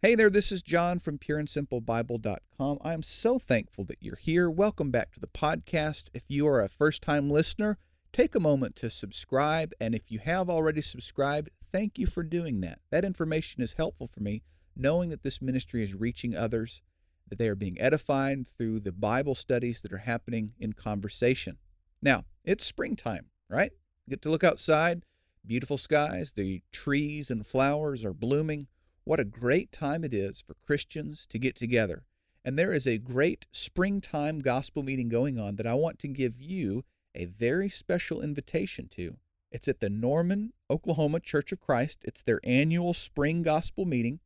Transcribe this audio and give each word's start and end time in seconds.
Hey 0.00 0.14
there, 0.14 0.30
this 0.30 0.50
is 0.50 0.62
John 0.62 0.98
from 0.98 1.18
pureandsimplebible.com. 1.18 2.78
I 2.80 2.94
am 2.94 3.02
so 3.02 3.38
thankful 3.38 3.84
that 3.84 3.98
you're 4.00 4.16
here. 4.16 4.48
Welcome 4.48 4.90
back 4.90 5.12
to 5.12 5.20
the 5.20 5.26
podcast. 5.26 6.04
If 6.14 6.22
you 6.28 6.48
are 6.48 6.62
a 6.62 6.70
first 6.70 7.02
time 7.02 7.28
listener, 7.28 7.76
take 8.14 8.34
a 8.34 8.40
moment 8.40 8.74
to 8.76 8.88
subscribe. 8.88 9.74
And 9.78 9.94
if 9.94 10.10
you 10.10 10.20
have 10.20 10.48
already 10.48 10.80
subscribed, 10.80 11.50
thank 11.70 11.98
you 11.98 12.06
for 12.06 12.22
doing 12.22 12.62
that. 12.62 12.78
That 12.90 13.04
information 13.04 13.62
is 13.62 13.74
helpful 13.74 14.06
for 14.06 14.20
me, 14.20 14.42
knowing 14.74 15.10
that 15.10 15.22
this 15.22 15.42
ministry 15.42 15.82
is 15.82 15.92
reaching 15.92 16.34
others, 16.34 16.80
that 17.28 17.38
they 17.38 17.48
are 17.48 17.56
being 17.56 17.80
edified 17.80 18.46
through 18.46 18.80
the 18.80 18.92
Bible 18.92 19.34
studies 19.34 19.80
that 19.80 19.92
are 19.92 19.98
happening 19.98 20.52
in 20.58 20.72
conversation. 20.72 21.58
Now, 22.00 22.24
it's 22.44 22.64
springtime, 22.64 23.26
right? 23.48 23.72
Get 24.08 24.22
to 24.22 24.30
look 24.30 24.44
outside, 24.44 25.04
beautiful 25.44 25.78
skies, 25.78 26.32
the 26.32 26.62
trees 26.72 27.30
and 27.30 27.46
flowers 27.46 28.04
are 28.04 28.14
blooming. 28.14 28.68
What 29.04 29.20
a 29.20 29.24
great 29.24 29.72
time 29.72 30.04
it 30.04 30.14
is 30.14 30.40
for 30.40 30.54
Christians 30.64 31.26
to 31.30 31.38
get 31.38 31.56
together. 31.56 32.04
And 32.44 32.56
there 32.56 32.72
is 32.72 32.86
a 32.86 32.98
great 32.98 33.46
springtime 33.52 34.38
gospel 34.38 34.84
meeting 34.84 35.08
going 35.08 35.38
on 35.38 35.56
that 35.56 35.66
I 35.66 35.74
want 35.74 35.98
to 36.00 36.08
give 36.08 36.40
you 36.40 36.84
a 37.14 37.24
very 37.24 37.68
special 37.68 38.20
invitation 38.20 38.88
to. 38.92 39.16
It's 39.50 39.68
at 39.68 39.80
the 39.80 39.90
Norman, 39.90 40.52
Oklahoma 40.70 41.18
Church 41.20 41.50
of 41.50 41.60
Christ. 41.60 42.00
It's 42.04 42.22
their 42.22 42.40
annual 42.44 42.94
spring 42.94 43.42
gospel 43.42 43.84
meeting, 43.84 44.20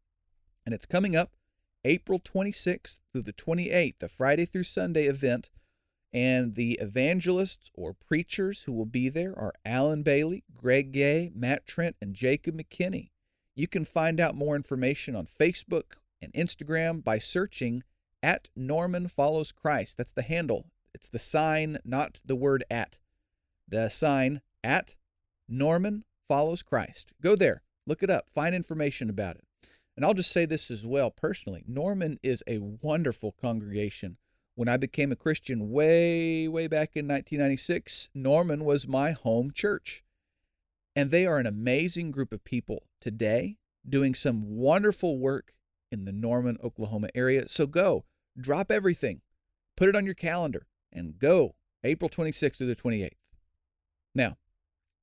and 0.67 0.75
it's 0.75 0.87
coming 0.87 1.17
up 1.17 1.33
April 1.85 2.19
26th 2.21 3.01
through 3.13 3.23
the 3.23 3.33
28th, 3.33 4.03
a 4.03 4.09
Friday 4.09 4.45
through 4.45 4.65
Sunday 4.65 5.07
event. 5.07 5.51
And 6.13 6.57
the 6.57 6.73
evangelists 6.81 7.71
or 7.75 7.95
preachers 7.95 8.63
who 8.63 8.73
will 8.73 8.87
be 8.87 9.09
there 9.09 9.39
are 9.39 9.53
Alan 9.65 10.03
Bailey, 10.03 10.43
Greg 10.57 10.91
Gay, 10.93 11.31
Matt 11.35 11.67
Trent, 11.67 11.97
and 12.03 12.15
Jacob 12.15 12.57
McKinney. 12.57 13.11
You 13.55 13.69
can 13.69 13.85
find 13.85 14.21
out 14.21 14.35
more 14.35 14.57
information 14.57 15.15
on 15.15 15.27
Facebook 15.27 15.99
and 16.21 16.33
Instagram 16.33 17.05
by 17.05 17.19
searching 17.19 17.85
at 18.23 18.49
Norman 18.57 19.07
Follows 19.09 19.53
Christ. 19.53 19.97
That's 19.97 20.13
the 20.13 20.23
handle. 20.23 20.67
It's 20.95 21.09
the 21.09 21.19
sign, 21.19 21.79
not 21.85 22.21
the 22.25 22.37
word 22.37 22.65
at. 22.71 22.99
The 23.69 23.89
sign 23.89 24.41
at 24.65 24.97
Norman 25.49 26.05
Follows 26.29 26.63
Christ. 26.63 27.13
Go 27.23 27.37
there, 27.37 27.63
look 27.87 28.03
it 28.03 28.11
up, 28.11 28.29
find 28.29 28.55
information 28.55 29.09
about 29.09 29.37
it. 29.37 29.45
And 29.97 30.05
I'll 30.05 30.15
just 30.15 30.33
say 30.33 30.47
this 30.47 30.71
as 30.71 30.87
well 30.87 31.11
personally 31.11 31.65
Norman 31.67 32.19
is 32.23 32.43
a 32.47 32.59
wonderful 32.59 33.33
congregation. 33.33 34.17
When 34.55 34.69
I 34.69 34.77
became 34.77 35.11
a 35.11 35.17
Christian 35.17 35.71
way, 35.71 36.47
way 36.47 36.67
back 36.67 36.91
in 36.95 37.07
1996, 37.07 38.11
Norman 38.15 38.65
was 38.65 38.87
my 38.87 39.13
home 39.13 39.53
church. 39.53 40.03
And 40.95 41.11
they 41.11 41.25
are 41.25 41.39
an 41.39 41.47
amazing 41.47 42.11
group 42.11 42.33
of 42.33 42.45
people 42.45 42.85
today 43.01 43.57
doing 43.89 44.15
some 44.15 44.57
wonderful 44.57 45.19
work 45.19 45.55
in 45.91 46.05
the 46.05 46.13
Norman, 46.13 46.59
Oklahoma 46.63 47.09
area. 47.15 47.49
So 47.49 47.67
go, 47.67 48.05
drop 48.39 48.71
everything, 48.71 49.23
put 49.77 49.89
it 49.89 49.97
on 49.97 50.05
your 50.05 50.15
calendar, 50.15 50.67
and 50.93 51.19
go 51.19 51.55
April 51.85 52.11
26th 52.11 52.57
through 52.57 52.67
the 52.67 52.77
28th. 52.77 53.11
Now, 54.15 54.37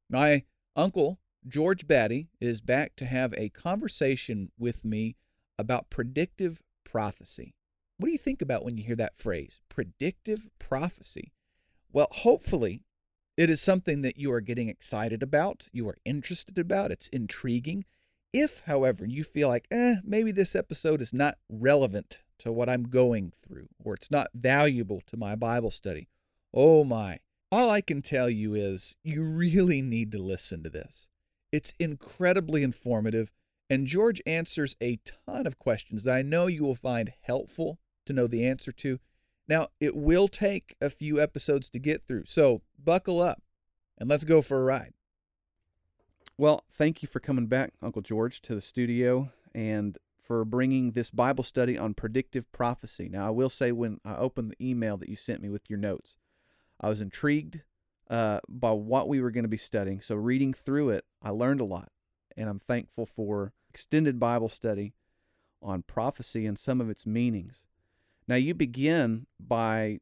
my 0.10 0.44
uncle, 0.76 1.20
George 1.48 1.88
Batty, 1.88 2.28
is 2.42 2.62
back 2.62 2.96
to 2.98 3.06
have 3.06 3.34
a 3.38 3.50
conversation 3.50 4.52
with 4.58 4.84
me 4.84 5.16
about 5.58 5.90
predictive 5.90 6.62
prophecy. 6.84 7.54
What 7.98 8.08
do 8.08 8.12
you 8.12 8.18
think 8.18 8.42
about 8.42 8.66
when 8.66 8.78
you 8.78 8.84
hear 8.84 8.96
that 8.98 9.18
phrase, 9.18 9.62
predictive 9.70 10.48
prophecy? 10.60 11.32
Well, 11.94 12.10
hopefully, 12.12 12.84
it 13.38 13.50
is 13.50 13.62
something 13.62 14.02
that 14.02 14.18
you 14.18 14.32
are 14.32 14.42
getting 14.42 14.68
excited 14.68 15.24
about, 15.24 15.70
you 15.72 15.88
are 15.88 15.98
interested 16.04 16.60
about, 16.60 16.92
it's 16.92 17.08
intriguing. 17.10 17.86
If, 18.34 18.64
however, 18.66 19.06
you 19.06 19.24
feel 19.24 19.48
like, 19.48 19.68
eh, 19.72 19.96
maybe 20.04 20.32
this 20.32 20.56
episode 20.56 21.02
is 21.02 21.14
not 21.14 21.38
relevant 21.50 22.24
to 22.40 22.52
what 22.52 22.68
I'm 22.68 22.84
going 22.84 23.32
through, 23.32 23.70
or 23.84 23.94
it's 23.94 24.12
not 24.12 24.28
valuable 24.34 25.02
to 25.08 25.18
my 25.18 25.36
Bible 25.36 25.72
study, 25.72 26.10
oh 26.54 26.84
my. 26.84 27.20
All 27.52 27.70
I 27.70 27.80
can 27.80 28.02
tell 28.02 28.30
you 28.30 28.54
is 28.54 28.96
you 29.04 29.24
really 29.24 29.82
need 29.82 30.12
to 30.12 30.22
listen 30.22 30.62
to 30.64 30.70
this. 30.70 31.08
It's 31.58 31.74
incredibly 31.80 32.62
informative, 32.62 33.32
and 33.68 33.88
George 33.88 34.22
answers 34.28 34.76
a 34.80 35.00
ton 35.26 35.48
of 35.48 35.58
questions 35.58 36.04
that 36.04 36.16
I 36.16 36.22
know 36.22 36.46
you 36.46 36.64
will 36.64 36.76
find 36.76 37.12
helpful 37.24 37.80
to 38.06 38.14
know 38.14 38.28
the 38.28 38.46
answer 38.46 38.72
to. 38.74 39.00
Now, 39.48 39.70
it 39.80 39.96
will 39.96 40.28
take 40.28 40.76
a 40.80 40.92
few 40.92 41.20
episodes 41.20 41.72
to 41.72 41.80
get 41.80 42.04
through, 42.08 42.26
so 42.28 42.62
buckle 42.78 43.20
up 43.24 43.42
and 43.98 44.08
let's 44.08 44.24
go 44.24 44.44
for 44.44 44.60
a 44.60 44.66
ride. 44.66 44.94
Well, 46.38 46.64
thank 46.72 47.02
you 47.02 47.08
for 47.08 47.20
coming 47.20 47.48
back, 47.48 47.74
Uncle 47.82 48.04
George, 48.04 48.40
to 48.44 48.54
the 48.54 48.62
studio 48.62 49.32
and 49.56 49.98
for 50.22 50.46
bringing 50.46 50.92
this 50.92 51.10
Bible 51.10 51.44
study 51.44 51.76
on 51.76 51.96
predictive 51.96 52.52
prophecy. 52.52 53.10
Now, 53.10 53.26
I 53.26 53.32
will 53.32 53.50
say 53.50 53.72
when 53.72 54.00
I 54.06 54.14
opened 54.14 54.52
the 54.52 54.64
email 54.64 54.96
that 54.98 55.10
you 55.10 55.16
sent 55.16 55.42
me 55.42 55.50
with 55.50 55.72
your 55.72 55.80
notes, 55.80 56.18
I 56.80 56.88
was 56.88 57.02
intrigued 57.02 57.62
uh, 58.10 58.40
by 58.48 58.72
what 58.72 59.08
we 59.08 59.22
were 59.22 59.32
going 59.32 59.44
to 59.44 59.50
be 59.50 59.58
studying. 59.58 60.02
So, 60.02 60.16
reading 60.16 60.54
through 60.54 60.90
it, 60.90 61.06
I 61.22 61.30
learned 61.30 61.62
a 61.62 61.66
lot, 61.66 61.90
and 62.36 62.50
I'm 62.50 62.60
thankful 62.60 63.06
for 63.06 63.54
extended 63.70 64.20
Bible 64.20 64.50
study 64.50 64.94
on 65.62 65.84
prophecy 65.84 66.46
and 66.46 66.58
some 66.58 66.80
of 66.80 66.90
its 66.90 67.06
meanings. 67.06 67.64
Now, 68.28 68.36
you 68.36 68.54
begin 68.54 69.28
by 69.40 70.00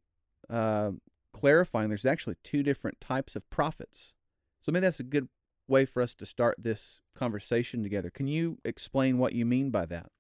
uh, 0.50 0.92
clarifying 1.34 1.90
there's 1.90 2.06
actually 2.06 2.36
two 2.44 2.64
different 2.64 3.00
types 3.02 3.36
of 3.36 3.50
prophets. 3.50 4.14
So, 4.62 4.72
maybe 4.72 4.86
that's 4.86 5.00
a 5.00 5.04
good 5.04 5.30
way 5.68 5.86
for 5.86 6.02
us 6.02 6.14
to 6.16 6.26
start 6.26 6.58
this 6.60 7.02
conversation 7.16 7.82
together. 7.82 8.10
Can 8.10 8.28
you 8.28 8.60
explain 8.64 9.18
what 9.18 9.34
you 9.34 9.46
mean 9.46 9.72
by 9.72 9.86
that? 9.88 10.12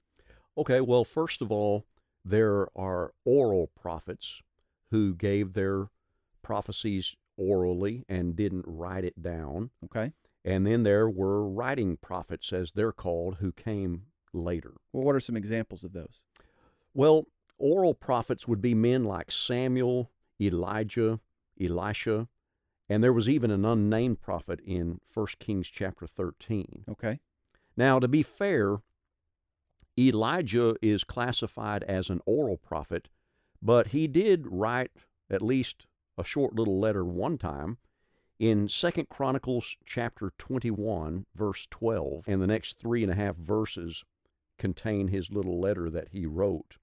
Okay, 0.57 0.81
well, 0.81 1.03
first 1.03 1.41
of 1.41 1.51
all, 1.51 1.85
there 2.24 2.68
are 2.75 3.13
oral 3.25 3.69
prophets 3.79 4.41
who 4.90 5.13
gave 5.13 5.53
their 5.53 5.90
prophecies 6.41 7.16
orally 7.38 8.03
and 8.07 8.35
didn't 8.35 8.66
write 8.68 9.03
it 9.03 9.22
down. 9.22 9.72
Okay. 9.85 10.12
And 10.44 10.66
then 10.66 10.84
there 10.84 11.09
were 11.09 11.47
writing 11.47 11.97
prophets, 11.97 12.53
as 12.53 12.72
they're 12.72 12.91
called, 12.91 13.38
who 13.40 13.51
came 13.51 14.03
later. 14.31 14.73
Well, 14.94 15.03
what 15.03 15.16
are 15.16 15.19
some 15.19 15.38
examples 15.38 15.84
of 15.84 15.94
those? 15.94 16.22
Well, 16.94 17.25
oral 17.57 17.94
prophets 17.94 18.47
would 18.47 18.62
be 18.62 18.75
men 18.75 19.03
like 19.03 19.31
Samuel, 19.31 20.12
Elijah, 20.40 21.19
Elisha, 21.59 22.28
and 22.88 23.03
there 23.03 23.13
was 23.13 23.28
even 23.28 23.50
an 23.50 23.66
unnamed 23.66 24.22
prophet 24.22 24.59
in 24.63 25.00
1 25.12 25.28
Kings 25.40 25.68
chapter 25.68 26.06
13. 26.06 26.85
Okay. 26.90 27.19
Now, 27.75 28.00
to 28.00 28.07
be 28.07 28.22
fair, 28.22 28.78
Elijah 29.97 30.75
is 30.81 31.03
classified 31.03 31.84
as 31.84 32.09
an 32.09 32.22
oral 32.25 32.57
prophet, 32.57 33.09
but 33.62 33.88
he 33.88 34.07
did 34.07 34.45
write 34.47 34.91
at 35.29 35.41
least 35.41 35.88
a 36.18 36.24
short 36.24 36.56
little 36.56 36.80
letter 36.80 37.03
one 37.03 37.38
time 37.38 37.78
in 38.40 38.68
Second 38.68 39.09
Chronicles 39.09 39.78
chapter 39.86 40.31
21, 40.38 41.26
verse 41.36 41.68
12, 41.70 42.26
and 42.28 42.42
the 42.42 42.48
next 42.48 42.78
three 42.78 43.03
and 43.03 43.12
a 43.12 43.16
half 43.16 43.36
verses 43.36 44.03
contain 44.58 45.08
his 45.09 45.31
little 45.31 45.59
letter 45.59 45.90
that 45.90 46.09
he 46.09 46.25
wrote. 46.25 46.78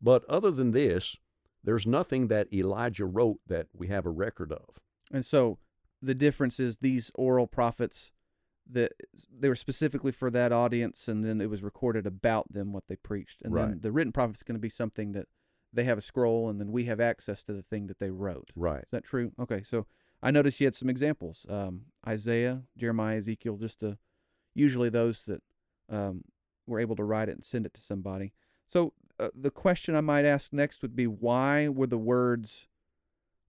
But 0.00 0.24
other 0.26 0.50
than 0.50 0.72
this, 0.72 1.16
there's 1.64 1.86
nothing 1.86 2.28
that 2.28 2.52
Elijah 2.52 3.06
wrote 3.06 3.40
that 3.46 3.66
we 3.74 3.88
have 3.88 4.06
a 4.06 4.10
record 4.10 4.52
of. 4.52 4.80
And 5.12 5.24
so 5.24 5.58
the 6.00 6.14
difference 6.14 6.60
is 6.60 6.78
these 6.78 7.10
oral 7.14 7.46
prophets 7.46 8.12
that 8.70 8.92
they 9.34 9.48
were 9.48 9.56
specifically 9.56 10.12
for 10.12 10.30
that 10.30 10.52
audience 10.52 11.08
and 11.08 11.24
then 11.24 11.40
it 11.40 11.48
was 11.48 11.62
recorded 11.62 12.06
about 12.06 12.52
them 12.52 12.72
what 12.72 12.84
they 12.86 12.96
preached. 12.96 13.40
And 13.42 13.52
Right. 13.54 13.70
then 13.70 13.80
the 13.80 13.92
written 13.92 14.12
prophet 14.12 14.36
is 14.36 14.42
going 14.42 14.56
to 14.56 14.60
be 14.60 14.68
something 14.68 15.12
that 15.12 15.26
they 15.72 15.84
have 15.84 15.98
a 15.98 16.02
scroll 16.02 16.48
and 16.48 16.60
then 16.60 16.72
we 16.72 16.84
have 16.84 17.00
access 17.00 17.42
to 17.44 17.52
the 17.52 17.62
thing 17.62 17.86
that 17.86 17.98
they 17.98 18.10
wrote. 18.10 18.50
Right. 18.56 18.82
Is 18.82 18.90
that 18.90 19.04
true? 19.04 19.32
Okay, 19.38 19.62
so 19.62 19.86
I 20.22 20.30
noticed 20.30 20.60
you 20.60 20.66
had 20.66 20.74
some 20.74 20.90
examples. 20.90 21.46
Um, 21.48 21.82
Isaiah, 22.06 22.62
Jeremiah, 22.76 23.18
Ezekiel, 23.18 23.56
just 23.56 23.80
to 23.80 23.98
usually 24.54 24.88
those 24.88 25.24
that 25.24 25.42
um, 25.90 26.24
were 26.66 26.80
able 26.80 26.96
to 26.96 27.04
write 27.04 27.28
it 27.28 27.36
and 27.36 27.44
send 27.44 27.66
it 27.66 27.74
to 27.74 27.80
somebody. 27.80 28.32
So 28.66 28.92
uh, 29.20 29.28
the 29.34 29.50
question 29.50 29.94
I 29.94 30.00
might 30.00 30.24
ask 30.24 30.52
next 30.52 30.82
would 30.82 30.96
be 30.96 31.06
why 31.06 31.68
were 31.68 31.86
the 31.86 31.98
words 31.98 32.66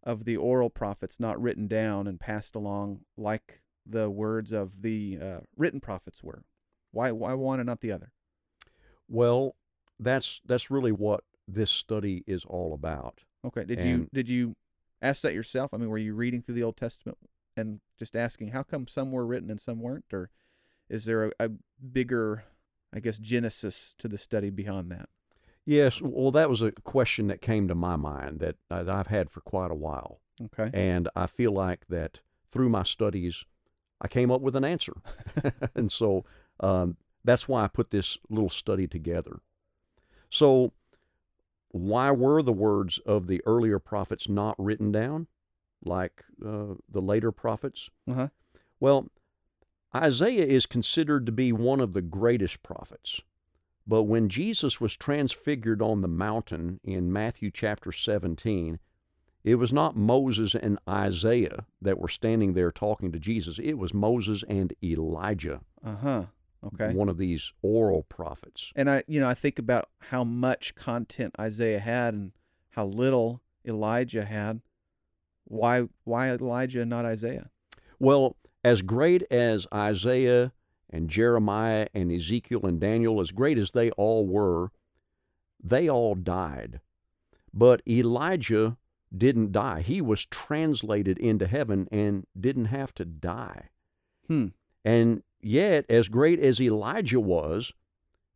of 0.04 0.26
the 0.26 0.38
oral 0.38 0.70
prophets 0.70 1.20
not 1.20 1.42
written 1.42 1.68
down 1.68 2.08
and 2.08 2.20
passed 2.20 2.56
along 2.56 3.02
like 3.18 3.62
the 3.86 4.10
words 4.10 4.52
of 4.52 4.82
the 4.82 5.20
uh, 5.22 5.40
written 5.58 5.80
prophets 5.80 6.24
were? 6.24 6.44
Why 6.92 7.12
why 7.12 7.34
one 7.34 7.60
and 7.60 7.68
not 7.68 7.82
the 7.82 7.92
other? 7.92 8.12
Well, 9.08 9.56
that's 10.00 10.42
that's 10.46 10.72
really 10.72 10.92
what 10.92 11.24
this 11.54 11.72
study 11.72 12.24
is 12.28 12.46
all 12.46 12.74
about. 12.74 13.22
Okay, 13.46 13.64
did 13.64 13.80
you 13.82 14.08
did 14.14 14.28
you 14.30 14.56
ask 15.02 15.22
that 15.22 15.34
yourself? 15.34 15.74
I 15.74 15.78
mean, 15.78 15.90
were 15.90 15.98
you 15.98 16.14
reading 16.14 16.42
through 16.42 16.56
the 16.56 16.64
Old 16.64 16.78
Testament 16.78 17.18
and 17.56 17.80
just 17.98 18.16
asking 18.16 18.50
how 18.50 18.64
come 18.64 18.88
some 18.88 19.12
were 19.12 19.26
written 19.26 19.50
and 19.50 19.60
some 19.60 19.82
weren't, 19.82 20.14
or 20.14 20.30
is 20.90 21.06
there 21.06 21.26
a, 21.26 21.32
a 21.40 21.50
bigger, 21.92 22.44
I 22.94 23.00
guess, 23.00 23.18
genesis 23.18 23.96
to 24.00 24.08
the 24.08 24.18
study 24.18 24.50
beyond 24.50 24.92
that? 24.92 25.10
Yes, 25.66 26.02
well, 26.02 26.32
that 26.32 26.50
was 26.50 26.62
a 26.62 26.72
question 26.72 27.28
that 27.28 27.42
came 27.42 27.68
to 27.68 27.76
my 27.76 27.96
mind 27.96 28.40
that, 28.40 28.56
that 28.70 28.90
I've 28.90 29.08
had 29.08 29.30
for 29.30 29.42
quite 29.42 29.70
a 29.72 29.76
while. 29.76 30.20
Okay. 30.42 30.72
And 30.74 31.08
I 31.16 31.28
feel 31.28 31.52
like 31.52 31.88
that 31.88 32.22
through 32.52 32.70
my 32.70 32.84
studies, 32.84 33.46
I 34.02 34.08
came 34.08 34.32
up 34.32 34.42
with 34.42 34.56
an 34.56 34.64
answer. 34.64 34.94
and 35.76 35.92
so 35.92 36.26
um, 36.60 36.98
that's 37.24 37.48
why 37.48 37.64
I 37.64 37.68
put 37.68 37.92
this 37.92 38.18
little 38.30 38.50
study 38.50 38.88
together. 38.88 39.42
So, 40.30 40.74
why 41.70 42.12
were 42.12 42.42
the 42.42 42.54
words 42.54 43.00
of 43.00 43.28
the 43.28 43.42
earlier 43.46 43.80
prophets 43.80 44.28
not 44.28 44.56
written 44.58 44.92
down 44.92 45.28
like 45.84 46.24
uh, 46.46 46.76
the 46.90 47.02
later 47.02 47.32
prophets? 47.32 47.90
Uh-huh. 48.10 48.30
Well, 48.80 49.08
Isaiah 49.96 50.46
is 50.46 50.66
considered 50.66 51.26
to 51.26 51.32
be 51.32 51.52
one 51.52 51.80
of 51.80 51.94
the 51.94 52.02
greatest 52.02 52.64
prophets. 52.64 53.22
But 53.88 54.04
when 54.04 54.30
Jesus 54.30 54.80
was 54.80 54.96
transfigured 54.96 55.82
on 55.82 56.02
the 56.02 56.08
mountain 56.08 56.80
in 56.84 57.12
Matthew 57.12 57.50
chapter 57.50 57.92
17, 57.92 58.80
it 59.44 59.56
was 59.56 59.74
not 59.74 59.96
Moses 59.96 60.54
and 60.54 60.78
Isaiah 60.88 61.66
that 61.82 61.98
were 61.98 62.08
standing 62.08 62.54
there 62.54 62.72
talking 62.72 63.12
to 63.12 63.20
Jesus. 63.20 63.58
It 63.58 63.80
was 63.80 63.94
Moses 63.94 64.44
and 64.48 64.74
Elijah. 64.84 65.62
Uh-huh. 65.84 66.26
Okay. 66.66 66.94
One 66.94 67.10
of 67.10 67.18
these 67.18 67.54
oral 67.62 68.04
prophets. 68.04 68.74
And 68.76 68.90
I, 68.90 69.04
you 69.08 69.20
know, 69.20 69.28
I 69.28 69.34
think 69.34 69.60
about 69.60 69.86
how 70.00 70.24
much 70.24 70.76
content 70.76 71.36
Isaiah 71.40 71.80
had 71.80 72.14
and 72.14 72.32
how 72.72 72.86
little 72.86 73.42
Elijah 73.66 74.26
had. 74.26 74.62
Why, 75.46 75.88
why 76.04 76.30
Elijah 76.30 76.82
and 76.82 76.90
not 76.90 77.06
Isaiah? 77.06 77.50
Well, 77.98 78.36
as 78.64 78.82
great 78.82 79.24
as 79.32 79.68
Isaiah 79.74 80.52
and 80.90 81.10
Jeremiah 81.10 81.88
and 81.94 82.12
Ezekiel 82.12 82.66
and 82.66 82.80
Daniel, 82.80 83.22
as 83.22 83.32
great 83.32 83.58
as 83.58 83.72
they 83.72 83.92
all 83.92 84.28
were, 84.28 84.72
they 85.64 85.90
all 85.90 86.16
died. 86.16 86.82
But 87.54 87.82
Elijah 87.88 88.78
didn't 89.16 89.52
die. 89.52 89.82
He 89.82 90.02
was 90.02 90.26
translated 90.26 91.18
into 91.18 91.48
heaven 91.48 91.88
and 91.92 92.26
didn't 92.40 92.66
have 92.66 92.94
to 92.96 93.06
die. 93.06 93.70
Hmm. 94.28 94.48
And 94.86 95.24
yet, 95.42 95.86
as 95.90 96.08
great 96.08 96.40
as 96.40 96.62
Elijah 96.62 97.20
was, 97.20 97.74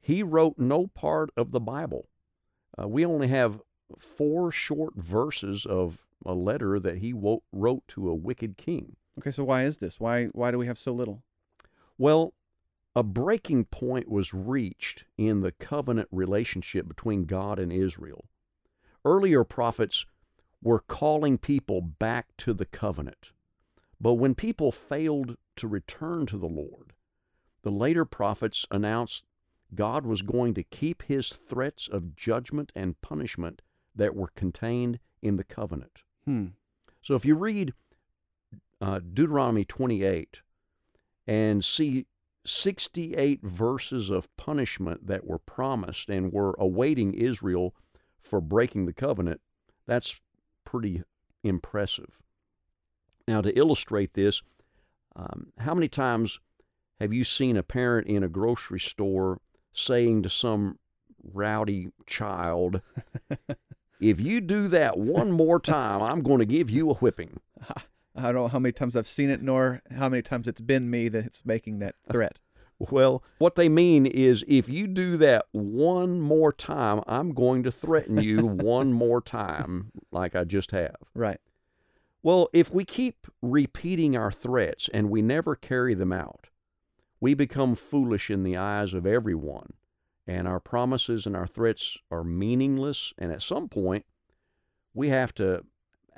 he 0.02 0.24
wrote 0.24 0.58
no 0.58 0.88
part 0.88 1.30
of 1.38 1.52
the 1.52 1.60
Bible. 1.60 2.10
Uh, 2.78 2.88
we 2.88 3.06
only 3.06 3.28
have 3.28 3.62
four 4.00 4.52
short 4.52 4.96
verses 4.96 5.66
of 5.66 6.06
a 6.26 6.34
letter 6.34 6.80
that 6.80 6.98
he 6.98 7.14
wo- 7.14 7.44
wrote 7.52 7.88
to 7.90 8.10
a 8.10 8.16
wicked 8.16 8.58
king. 8.58 8.96
Okay, 9.20 9.32
so 9.32 9.44
why 9.44 9.64
is 9.64 9.78
this? 9.78 10.00
Why 10.00 10.26
why 10.28 10.52
do 10.52 10.58
we 10.58 10.68
have 10.68 10.78
so 10.78 10.94
little? 10.94 11.24
Well, 11.98 12.34
a 12.96 13.04
breaking 13.04 13.66
point 13.66 14.10
was 14.10 14.34
reached 14.34 15.06
in 15.18 15.42
the 15.42 15.52
covenant 15.52 16.10
relationship 16.12 16.88
between 16.88 17.26
God 17.26 17.60
and 17.60 17.72
Israel. 17.72 18.26
Earlier 19.06 19.44
prophets 19.44 20.06
were 20.62 20.80
calling 20.80 21.38
people 21.38 21.82
back 21.82 22.28
to 22.38 22.54
the 22.54 22.66
covenant. 22.66 23.34
But 24.00 24.14
when 24.14 24.36
people 24.36 24.72
failed 24.72 25.38
to 25.58 25.68
return 25.68 26.26
to 26.28 26.38
the 26.38 26.48
Lord, 26.48 26.93
the 27.64 27.72
later 27.72 28.06
prophets 28.06 28.66
announced 28.70 29.26
God 29.74 30.06
was 30.06 30.22
going 30.22 30.54
to 30.54 30.64
keep 30.64 31.04
his 31.04 31.30
threats 31.30 31.88
of 31.88 32.16
judgment 32.16 32.72
and 32.76 33.02
punishment 33.02 33.62
that 33.96 34.16
were 34.16 34.30
contained 34.36 35.00
in 35.22 35.38
the 35.38 35.44
covenant. 35.44 36.04
Hmm. 36.26 36.48
So 37.02 37.16
if 37.16 37.26
you 37.26 37.36
read 37.36 37.74
uh, 38.82 39.00
Deuteronomy 39.00 39.66
28 39.66 40.42
and 41.26 41.64
see 41.64 42.06
68 42.46 43.42
verses 43.44 44.10
of 44.10 44.36
punishment 44.36 45.08
that 45.08 45.26
were 45.26 45.40
promised 45.40 46.10
and 46.10 46.32
were 46.32 46.56
awaiting 46.60 47.14
Israel 47.14 47.74
for 48.22 48.42
breaking 48.42 48.86
the 48.86 48.94
covenant, 48.94 49.42
that's 49.86 50.20
pretty 50.66 51.04
impressive. 51.44 52.22
Now, 53.28 53.42
to 53.42 53.58
illustrate 53.58 54.14
this, 54.14 54.42
um, 55.16 55.54
how 55.60 55.74
many 55.74 55.88
times 55.88 56.40
have 57.04 57.14
you 57.14 57.24
seen 57.24 57.56
a 57.56 57.64
parent 57.64 58.08
in 58.08 58.24
a 58.24 58.30
grocery 58.30 58.80
store 58.80 59.40
saying 59.72 60.24
to 60.24 60.30
some 60.30 60.80
rowdy 61.24 61.90
child, 62.06 62.82
If 64.04 64.20
you 64.20 64.42
do 64.42 64.68
that 64.68 64.98
one 64.98 65.32
more 65.32 65.62
time, 65.62 66.02
I'm 66.02 66.24
going 66.24 66.40
to 66.40 66.46
give 66.46 66.70
you 66.70 66.90
a 66.90 66.96
whipping? 66.96 67.40
I 68.16 68.32
don't 68.32 68.36
know 68.36 68.48
how 68.50 68.60
many 68.60 68.74
times 68.74 68.98
I've 68.98 69.08
seen 69.08 69.30
it, 69.30 69.42
nor 69.42 69.82
how 69.98 70.10
many 70.10 70.22
times 70.22 70.48
it's 70.48 70.60
been 70.60 70.90
me 70.90 71.08
that's 71.08 71.46
making 71.46 71.80
that 71.80 71.96
threat. 72.12 72.38
Well, 72.80 73.24
what 73.38 73.56
they 73.56 73.70
mean 73.70 74.06
is 74.06 74.44
if 74.46 74.68
you 74.68 74.88
do 74.88 75.16
that 75.18 75.46
one 75.54 76.20
more 76.20 76.52
time, 76.52 77.02
I'm 77.08 77.34
going 77.34 77.64
to 77.64 77.72
threaten 77.72 78.22
you 78.22 78.46
one 78.46 78.92
more 78.92 79.22
time, 79.22 79.92
like 80.12 80.36
I 80.36 80.44
just 80.44 80.72
have. 80.72 80.96
Right. 81.16 81.40
Well, 82.22 82.50
if 82.52 82.74
we 82.74 82.84
keep 82.84 83.28
repeating 83.42 84.18
our 84.18 84.34
threats 84.34 84.90
and 84.94 85.10
we 85.10 85.22
never 85.22 85.56
carry 85.56 85.94
them 85.94 86.12
out, 86.12 86.48
we 87.24 87.34
become 87.34 87.74
foolish 87.74 88.30
in 88.30 88.44
the 88.44 88.58
eyes 88.58 88.94
of 88.94 89.06
everyone, 89.06 89.72
and 90.28 90.46
our 90.46 90.60
promises 90.60 91.26
and 91.26 91.38
our 91.38 91.48
threats 91.48 91.98
are 92.12 92.22
meaningless. 92.22 93.14
And 93.18 93.32
at 93.32 93.42
some 93.42 93.70
point, 93.70 94.06
we 94.94 95.08
have 95.08 95.34
to 95.36 95.64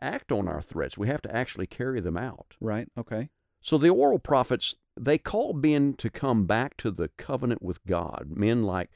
act 0.01 0.31
on 0.31 0.47
our 0.47 0.63
threats. 0.63 0.97
We 0.97 1.07
have 1.07 1.21
to 1.21 1.35
actually 1.35 1.67
carry 1.67 2.01
them 2.01 2.17
out. 2.17 2.55
Right. 2.59 2.87
Okay. 2.97 3.29
So 3.61 3.77
the 3.77 3.89
oral 3.89 4.17
prophets, 4.17 4.73
they 4.99 5.19
called 5.19 5.61
men 5.61 5.93
to 5.99 6.09
come 6.09 6.47
back 6.47 6.75
to 6.77 6.89
the 6.89 7.09
covenant 7.19 7.61
with 7.61 7.85
God. 7.85 8.31
Men 8.31 8.63
like 8.63 8.89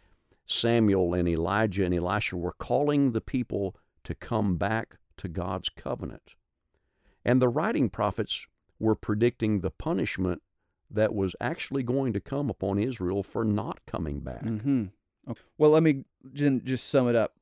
Samuel 0.47 1.13
and 1.13 1.29
Elijah 1.29 1.85
and 1.85 1.93
Elisha 1.93 2.37
were 2.37 2.55
calling 2.57 3.11
the 3.11 3.21
people 3.21 3.75
to 4.05 4.15
come 4.15 4.57
back 4.57 4.97
to 5.17 5.27
God's 5.27 5.69
covenant. 5.69 6.33
And 7.23 7.39
the 7.39 7.49
writing 7.49 7.87
prophets 7.87 8.47
were 8.79 8.95
predicting 8.95 9.59
the 9.59 9.69
punishment 9.69 10.41
that 10.91 11.13
was 11.13 11.35
actually 11.39 11.83
going 11.83 12.13
to 12.13 12.19
come 12.19 12.49
upon 12.49 12.79
Israel 12.79 13.23
for 13.23 13.45
not 13.45 13.85
coming 13.85 14.21
back. 14.21 14.43
Mm-hmm. 14.43 14.85
Okay. 15.29 15.41
Well, 15.57 15.71
let 15.71 15.83
me 15.83 16.05
just 16.33 16.89
sum 16.89 17.07
it 17.07 17.15
up, 17.15 17.35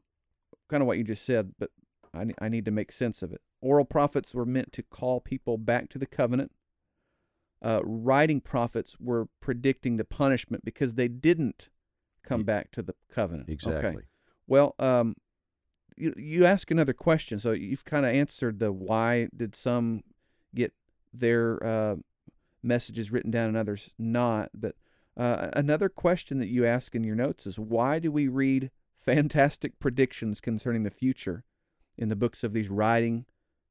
kind 0.70 0.82
of 0.82 0.88
what 0.88 0.98
you 0.98 1.04
just 1.04 1.26
said, 1.26 1.54
but 1.58 1.72
I, 2.14 2.28
I 2.40 2.50
need 2.50 2.66
to 2.66 2.72
make 2.72 2.92
sense 2.92 3.22
of 3.22 3.32
it. 3.32 3.42
Oral 3.62 3.86
prophets 3.86 4.36
were 4.36 4.46
meant 4.46 4.74
to 4.74 4.84
call 4.84 5.22
people 5.22 5.58
back 5.58 5.90
to 5.90 5.98
the 5.98 6.06
covenant. 6.06 6.52
Uh, 7.62 7.80
writing 7.84 8.40
prophets 8.40 8.98
were 9.00 9.28
predicting 9.40 9.98
the 9.98 10.06
punishment 10.06 10.64
because 10.64 10.94
they 10.94 11.08
didn't 11.08 11.70
come 12.24 12.44
back 12.44 12.72
to 12.72 12.84
the 12.84 12.94
covenant. 13.10 13.50
Exactly. 13.50 13.90
Okay. 13.90 14.08
Well, 14.46 14.76
um, 14.78 15.16
you, 15.96 16.14
you 16.18 16.46
ask 16.46 16.70
another 16.70 16.94
question. 16.94 17.40
So 17.40 17.52
you've 17.52 17.86
kind 17.86 18.06
of 18.06 18.14
answered 18.14 18.60
the 18.60 18.72
why 18.72 19.30
did 19.36 19.56
some 19.56 20.04
get 20.54 20.74
their 21.12 21.64
uh, 21.66 21.96
messages 22.64 23.12
written 23.12 23.32
down 23.32 23.48
and 23.50 23.58
others 23.58 23.92
not. 23.98 24.50
But 24.54 24.76
uh, 25.16 25.50
another 25.54 25.90
question 25.90 26.40
that 26.40 26.50
you 26.50 26.66
ask 26.66 26.96
in 26.96 27.04
your 27.04 27.16
notes 27.16 27.48
is 27.48 27.58
why 27.58 28.00
do 28.00 28.12
we 28.12 28.28
read 28.28 28.72
fantastic 28.98 29.80
predictions 29.80 30.42
concerning 30.42 30.84
the 30.84 30.90
future 30.90 31.44
in 31.98 32.10
the 32.10 32.16
books 32.16 32.44
of 32.44 32.54
these 32.54 32.70
writing 32.70 33.26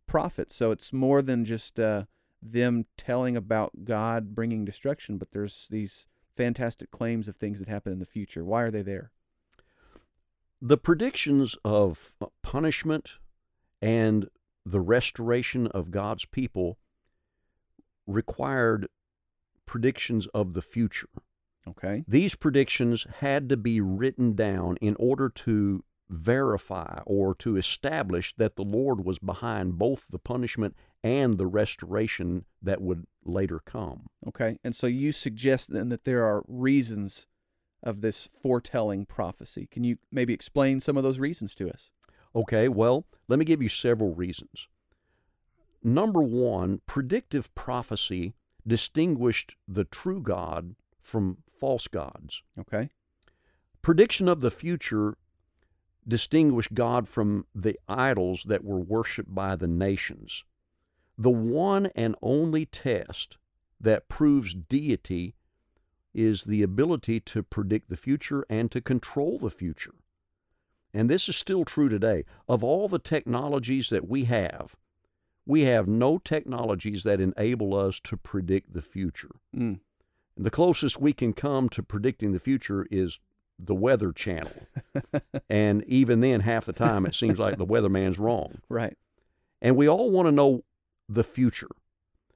prophets? 0.06 0.56
So 0.56 0.70
it's 0.70 0.92
more 0.92 1.22
than 1.22 1.44
just 1.44 1.78
uh, 1.78 2.04
them 2.42 2.86
telling 2.96 3.36
about 3.36 3.84
God 3.84 4.34
bringing 4.34 4.64
destruction, 4.64 5.18
but 5.18 5.30
there's 5.32 5.66
these 5.70 6.06
fantastic 6.36 6.90
claims 6.90 7.28
of 7.28 7.36
things 7.36 7.58
that 7.58 7.68
happen 7.68 7.92
in 7.92 7.98
the 7.98 8.04
future. 8.04 8.44
Why 8.44 8.62
are 8.62 8.70
they 8.70 8.82
there? 8.82 9.10
The 10.60 10.78
predictions 10.78 11.56
of 11.64 12.16
punishment 12.42 13.18
and 13.82 14.28
the 14.64 14.80
restoration 14.80 15.66
of 15.68 15.90
God's 15.90 16.24
people 16.24 16.78
required 18.06 18.88
predictions 19.66 20.26
of 20.28 20.52
the 20.52 20.62
future. 20.62 21.08
Okay. 21.68 22.04
These 22.06 22.36
predictions 22.36 23.06
had 23.18 23.48
to 23.48 23.56
be 23.56 23.80
written 23.80 24.34
down 24.34 24.76
in 24.80 24.96
order 24.98 25.28
to 25.28 25.84
verify 26.08 27.00
or 27.04 27.34
to 27.34 27.56
establish 27.56 28.32
that 28.36 28.54
the 28.54 28.62
Lord 28.62 29.04
was 29.04 29.18
behind 29.18 29.76
both 29.76 30.06
the 30.08 30.20
punishment 30.20 30.76
and 31.02 31.36
the 31.36 31.46
restoration 31.46 32.44
that 32.62 32.80
would 32.80 33.06
later 33.24 33.60
come. 33.64 34.06
Okay. 34.26 34.58
And 34.62 34.74
so 34.74 34.86
you 34.86 35.10
suggest 35.10 35.72
then 35.72 35.88
that 35.88 36.04
there 36.04 36.24
are 36.24 36.44
reasons 36.46 37.26
of 37.82 38.00
this 38.00 38.28
foretelling 38.40 39.06
prophecy. 39.06 39.68
Can 39.70 39.84
you 39.84 39.98
maybe 40.12 40.32
explain 40.32 40.80
some 40.80 40.96
of 40.96 41.02
those 41.02 41.18
reasons 41.18 41.54
to 41.56 41.68
us? 41.68 41.90
Okay, 42.34 42.68
well, 42.68 43.06
let 43.28 43.38
me 43.38 43.44
give 43.44 43.62
you 43.62 43.68
several 43.68 44.14
reasons. 44.14 44.68
Number 45.82 46.22
one, 46.22 46.80
predictive 46.86 47.54
prophecy 47.54 48.34
distinguished 48.66 49.56
the 49.68 49.84
true 49.84 50.20
God 50.20 50.74
from 51.00 51.38
false 51.60 51.86
gods. 51.86 52.42
Okay. 52.58 52.90
Prediction 53.82 54.28
of 54.28 54.40
the 54.40 54.50
future 54.50 55.16
distinguished 56.06 56.74
God 56.74 57.08
from 57.08 57.46
the 57.54 57.78
idols 57.88 58.44
that 58.46 58.64
were 58.64 58.80
worshiped 58.80 59.34
by 59.34 59.56
the 59.56 59.68
nations. 59.68 60.44
The 61.18 61.30
one 61.30 61.86
and 61.94 62.14
only 62.22 62.66
test 62.66 63.38
that 63.80 64.08
proves 64.08 64.54
deity 64.54 65.34
is 66.14 66.44
the 66.44 66.62
ability 66.62 67.20
to 67.20 67.42
predict 67.42 67.88
the 67.88 67.96
future 67.96 68.44
and 68.48 68.70
to 68.70 68.80
control 68.80 69.38
the 69.38 69.50
future. 69.50 69.94
And 70.94 71.10
this 71.10 71.28
is 71.28 71.36
still 71.36 71.64
true 71.64 71.88
today. 71.88 72.24
Of 72.48 72.64
all 72.64 72.88
the 72.88 72.98
technologies 72.98 73.90
that 73.90 74.08
we 74.08 74.24
have, 74.24 74.76
we 75.46 75.62
have 75.62 75.86
no 75.86 76.18
technologies 76.18 77.04
that 77.04 77.20
enable 77.20 77.74
us 77.74 78.00
to 78.00 78.16
predict 78.16 78.74
the 78.74 78.82
future. 78.82 79.36
Mm. 79.56 79.80
The 80.36 80.50
closest 80.50 81.00
we 81.00 81.12
can 81.12 81.32
come 81.32 81.68
to 81.70 81.82
predicting 81.82 82.32
the 82.32 82.40
future 82.40 82.86
is 82.90 83.20
the 83.58 83.74
Weather 83.74 84.12
Channel. 84.12 84.52
and 85.48 85.82
even 85.84 86.20
then, 86.20 86.40
half 86.40 86.66
the 86.66 86.72
time, 86.72 87.06
it 87.06 87.14
seems 87.14 87.38
like 87.38 87.56
the 87.56 87.64
weatherman's 87.64 88.18
wrong. 88.18 88.60
Right. 88.68 88.96
And 89.62 89.76
we 89.76 89.88
all 89.88 90.10
want 90.10 90.26
to 90.26 90.32
know 90.32 90.64
the 91.08 91.24
future, 91.24 91.70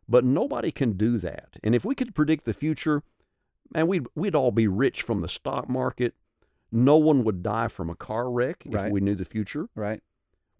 but 0.09 0.25
nobody 0.25 0.71
can 0.71 0.93
do 0.93 1.19
that. 1.19 1.57
And 1.63 1.75
if 1.75 1.85
we 1.85 1.95
could 1.95 2.15
predict 2.15 2.45
the 2.45 2.55
future, 2.55 3.03
man, 3.75 3.87
we'd, 3.89 4.07
we'd 4.15 4.35
all 4.35 4.53
be 4.53 4.69
rich 4.69 5.03
from 5.03 5.21
the 5.21 5.29
stock 5.29 5.69
market. 5.69 6.15
No 6.73 6.97
one 6.97 7.25
would 7.25 7.43
die 7.43 7.69
from 7.69 7.91
a 7.91 7.97
car 7.97 8.31
wreck 8.31 8.63
if 8.65 8.91
we 8.91 9.01
knew 9.01 9.17
the 9.17 9.25
future. 9.25 9.69
Right. 9.75 10.01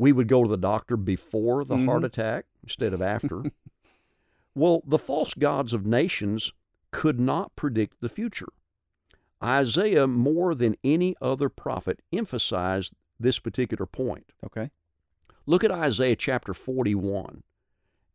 We 0.01 0.13
would 0.13 0.29
go 0.29 0.43
to 0.43 0.49
the 0.49 0.57
doctor 0.57 0.97
before 0.97 1.63
the 1.63 1.77
heart 1.77 2.01
Mhm. 2.01 2.07
attack 2.07 2.47
instead 2.63 2.95
of 2.95 3.03
after. 3.03 3.43
well, 4.55 4.81
the 4.87 4.99
false 4.99 5.35
gods 5.35 5.75
of 5.75 5.85
nations 5.87 6.55
could 6.91 7.21
not 7.21 7.55
predict 7.55 8.01
the 8.01 8.09
future. 8.09 8.49
Isaiah, 9.45 10.07
more 10.07 10.55
than 10.55 10.77
any 10.83 11.17
other 11.21 11.51
prophet, 11.51 12.01
emphasized 12.15 12.95
this 13.19 13.39
particular 13.39 13.85
point. 13.85 14.33
Okay. 14.43 14.71
Look 15.45 15.63
at 15.65 15.71
Isaiah 15.71 16.17
chapter 16.17 16.55
41. 16.55 17.43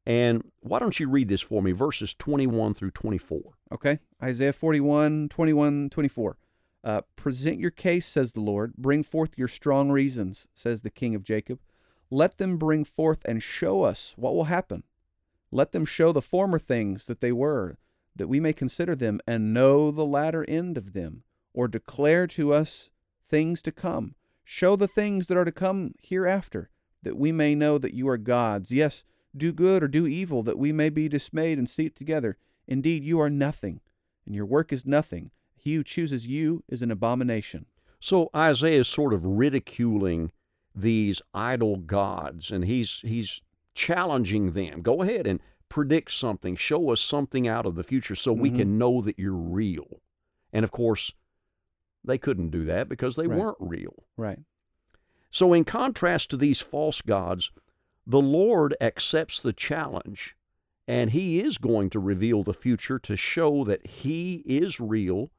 And 0.07 0.51
why 0.61 0.79
don't 0.79 0.99
you 0.99 1.07
read 1.07 1.27
this 1.27 1.41
for 1.41 1.61
me, 1.61 1.71
verses 1.71 2.15
21 2.15 2.73
through 2.73 2.91
24? 2.91 3.59
Okay. 3.71 3.99
Isaiah 4.23 4.53
41, 4.53 5.29
21, 5.29 5.91
24. 5.91 6.37
Uh, 6.83 7.01
Present 7.15 7.59
your 7.59 7.71
case, 7.71 8.07
says 8.07 8.31
the 8.31 8.41
Lord. 8.41 8.75
Bring 8.75 9.03
forth 9.03 9.37
your 9.37 9.47
strong 9.47 9.91
reasons, 9.91 10.47
says 10.55 10.81
the 10.81 10.89
King 10.89 11.13
of 11.13 11.23
Jacob. 11.23 11.59
Let 12.09 12.37
them 12.37 12.57
bring 12.57 12.83
forth 12.83 13.23
and 13.25 13.41
show 13.41 13.83
us 13.83 14.13
what 14.15 14.35
will 14.35 14.45
happen. 14.45 14.83
Let 15.51 15.71
them 15.71 15.85
show 15.85 16.11
the 16.11 16.21
former 16.21 16.59
things 16.59 17.05
that 17.05 17.21
they 17.21 17.31
were, 17.31 17.77
that 18.15 18.27
we 18.27 18.39
may 18.39 18.53
consider 18.53 18.95
them 18.95 19.19
and 19.27 19.53
know 19.53 19.91
the 19.91 20.05
latter 20.05 20.45
end 20.47 20.77
of 20.77 20.93
them, 20.93 21.23
or 21.53 21.67
declare 21.67 22.27
to 22.27 22.53
us 22.53 22.89
things 23.27 23.61
to 23.63 23.71
come. 23.71 24.15
Show 24.43 24.75
the 24.75 24.87
things 24.87 25.27
that 25.27 25.37
are 25.37 25.45
to 25.45 25.51
come 25.51 25.95
hereafter, 26.01 26.69
that 27.03 27.17
we 27.17 27.31
may 27.31 27.55
know 27.55 27.77
that 27.77 27.93
you 27.93 28.07
are 28.09 28.17
gods. 28.17 28.71
Yes, 28.71 29.03
do 29.35 29.51
good 29.51 29.83
or 29.83 29.87
do 29.87 30.05
evil, 30.05 30.43
that 30.43 30.59
we 30.59 30.71
may 30.71 30.89
be 30.89 31.09
dismayed 31.09 31.57
and 31.57 31.69
see 31.69 31.87
it 31.87 31.95
together. 31.95 32.37
Indeed, 32.67 33.03
you 33.03 33.19
are 33.19 33.29
nothing, 33.29 33.81
and 34.25 34.35
your 34.35 34.45
work 34.45 34.71
is 34.71 34.85
nothing. 34.85 35.31
He 35.55 35.75
who 35.75 35.83
chooses 35.83 36.27
you 36.27 36.63
is 36.67 36.81
an 36.81 36.91
abomination. 36.91 37.65
So 37.99 38.29
Isaiah 38.35 38.81
is 38.81 38.87
sort 38.87 39.13
of 39.13 39.25
ridiculing 39.25 40.31
these 40.75 41.21
idol 41.33 41.77
gods, 41.77 42.51
and 42.51 42.65
he's 42.65 42.99
he's 43.01 43.41
challenging 43.73 44.51
them. 44.51 44.81
Go 44.81 45.01
ahead 45.01 45.27
and 45.27 45.39
predict 45.69 46.11
something, 46.11 46.55
show 46.55 46.89
us 46.91 47.01
something 47.01 47.47
out 47.47 47.65
of 47.65 47.75
the 47.75 47.83
future, 47.83 48.15
so 48.15 48.31
we 48.31 48.51
Mhm. 48.51 48.55
can 48.57 48.77
know 48.77 49.01
that 49.01 49.19
you're 49.19 49.33
real. 49.33 50.01
And 50.53 50.63
of 50.63 50.71
course, 50.71 51.11
they 52.03 52.17
couldn't 52.17 52.51
do 52.51 52.63
that 52.65 52.87
because 52.87 53.15
they 53.15 53.27
Right. 53.27 53.39
weren't 53.39 53.57
real. 53.59 54.05
Right. 54.15 54.39
So, 55.31 55.51
in 55.53 55.65
contrast 55.65 56.29
to 56.29 56.37
these 56.37 56.61
false 56.61 57.01
gods, 57.01 57.51
the 58.07 58.21
Lord 58.21 58.75
accepts 58.79 59.39
the 59.41 59.51
challenge 59.53 60.37
and 60.87 61.11
He 61.11 61.39
is 61.41 61.57
going 61.57 61.89
to 61.89 61.99
reveal 61.99 62.43
the 62.43 62.53
future 62.53 62.99
to 62.99 63.17
show 63.17 63.63
that 63.65 63.85
He 63.87 64.43
is 64.45 64.79
real 64.79 65.31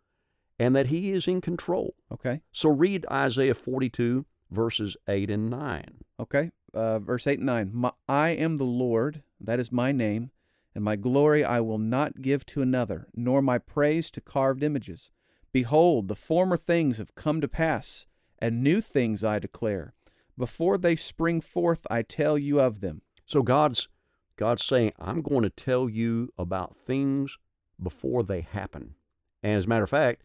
and 0.58 0.74
that 0.74 0.88
He 0.88 1.12
is 1.12 1.28
in 1.28 1.40
control. 1.40 1.94
Okay. 2.10 2.42
So, 2.52 2.68
read 2.68 3.06
Isaiah 3.10 3.54
42, 3.54 4.26
verses 4.50 4.96
8 5.08 5.30
and 5.30 5.50
9. 5.50 5.84
Okay. 6.20 6.50
Uh, 6.74 6.98
verse 6.98 7.26
8 7.26 7.38
and 7.38 7.46
9. 7.46 7.70
My, 7.72 7.92
I 8.08 8.30
am 8.30 8.56
the 8.56 8.64
Lord, 8.64 9.22
that 9.40 9.60
is 9.60 9.72
my 9.72 9.92
name, 9.92 10.30
and 10.74 10.84
my 10.84 10.96
glory 10.96 11.44
I 11.44 11.60
will 11.60 11.78
not 11.78 12.20
give 12.20 12.44
to 12.46 12.62
another, 12.62 13.08
nor 13.14 13.40
my 13.40 13.58
praise 13.58 14.10
to 14.12 14.20
carved 14.20 14.62
images. 14.62 15.10
Behold, 15.52 16.08
the 16.08 16.14
former 16.14 16.56
things 16.56 16.98
have 16.98 17.14
come 17.14 17.40
to 17.40 17.48
pass, 17.48 18.06
and 18.38 18.62
new 18.62 18.80
things 18.80 19.24
I 19.24 19.38
declare. 19.38 19.94
Before 20.36 20.76
they 20.76 20.96
spring 20.96 21.40
forth, 21.40 21.86
I 21.90 22.02
tell 22.02 22.36
you 22.36 22.60
of 22.60 22.80
them. 22.80 23.00
So, 23.24 23.42
God's, 23.42 23.88
God's 24.36 24.64
saying, 24.64 24.92
I'm 24.98 25.22
going 25.22 25.42
to 25.42 25.50
tell 25.50 25.88
you 25.88 26.28
about 26.36 26.76
things 26.76 27.38
before 27.82 28.22
they 28.22 28.42
happen. 28.42 28.96
And 29.42 29.54
as 29.54 29.64
a 29.64 29.68
matter 29.68 29.84
of 29.84 29.90
fact, 29.90 30.22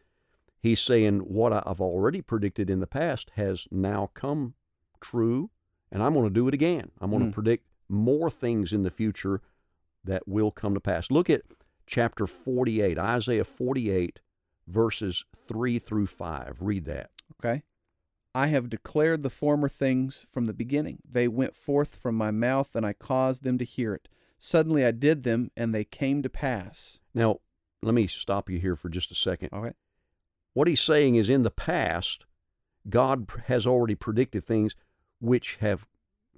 He's 0.61 0.79
saying 0.79 1.19
what 1.21 1.51
I've 1.53 1.81
already 1.81 2.21
predicted 2.21 2.69
in 2.69 2.79
the 2.79 2.87
past 2.87 3.31
has 3.35 3.67
now 3.71 4.11
come 4.13 4.53
true, 5.01 5.49
and 5.91 6.03
I'm 6.03 6.13
going 6.13 6.27
to 6.27 6.33
do 6.33 6.47
it 6.47 6.53
again. 6.53 6.91
I'm 7.01 7.09
going 7.09 7.23
Hmm. 7.23 7.29
to 7.29 7.33
predict 7.33 7.67
more 7.89 8.29
things 8.29 8.71
in 8.71 8.83
the 8.83 8.91
future 8.91 9.41
that 10.03 10.27
will 10.27 10.51
come 10.51 10.73
to 10.75 10.79
pass. 10.79 11.09
Look 11.09 11.29
at 11.29 11.41
chapter 11.87 12.27
48, 12.27 12.97
Isaiah 12.97 13.43
48, 13.43 14.19
verses 14.67 15.25
3 15.47 15.79
through 15.79 16.07
5. 16.07 16.57
Read 16.61 16.85
that. 16.85 17.09
Okay. 17.43 17.63
I 18.33 18.47
have 18.47 18.69
declared 18.69 19.23
the 19.23 19.29
former 19.29 19.67
things 19.67 20.25
from 20.29 20.45
the 20.45 20.53
beginning. 20.53 20.99
They 21.09 21.27
went 21.27 21.55
forth 21.55 21.95
from 21.95 22.15
my 22.15 22.31
mouth, 22.31 22.75
and 22.75 22.85
I 22.85 22.93
caused 22.93 23.43
them 23.43 23.57
to 23.57 23.65
hear 23.65 23.93
it. 23.93 24.07
Suddenly 24.39 24.85
I 24.85 24.91
did 24.91 25.23
them, 25.23 25.51
and 25.57 25.75
they 25.75 25.83
came 25.83 26.21
to 26.23 26.29
pass. 26.29 26.99
Now, 27.13 27.39
let 27.83 27.93
me 27.93 28.07
stop 28.07 28.49
you 28.49 28.59
here 28.59 28.75
for 28.77 28.87
just 28.89 29.11
a 29.11 29.15
second. 29.15 29.49
Okay. 29.51 29.73
What 30.53 30.67
he's 30.67 30.81
saying 30.81 31.15
is 31.15 31.29
in 31.29 31.43
the 31.43 31.51
past, 31.51 32.25
God 32.89 33.27
has 33.45 33.65
already 33.65 33.95
predicted 33.95 34.43
things 34.43 34.75
which 35.19 35.57
have 35.57 35.87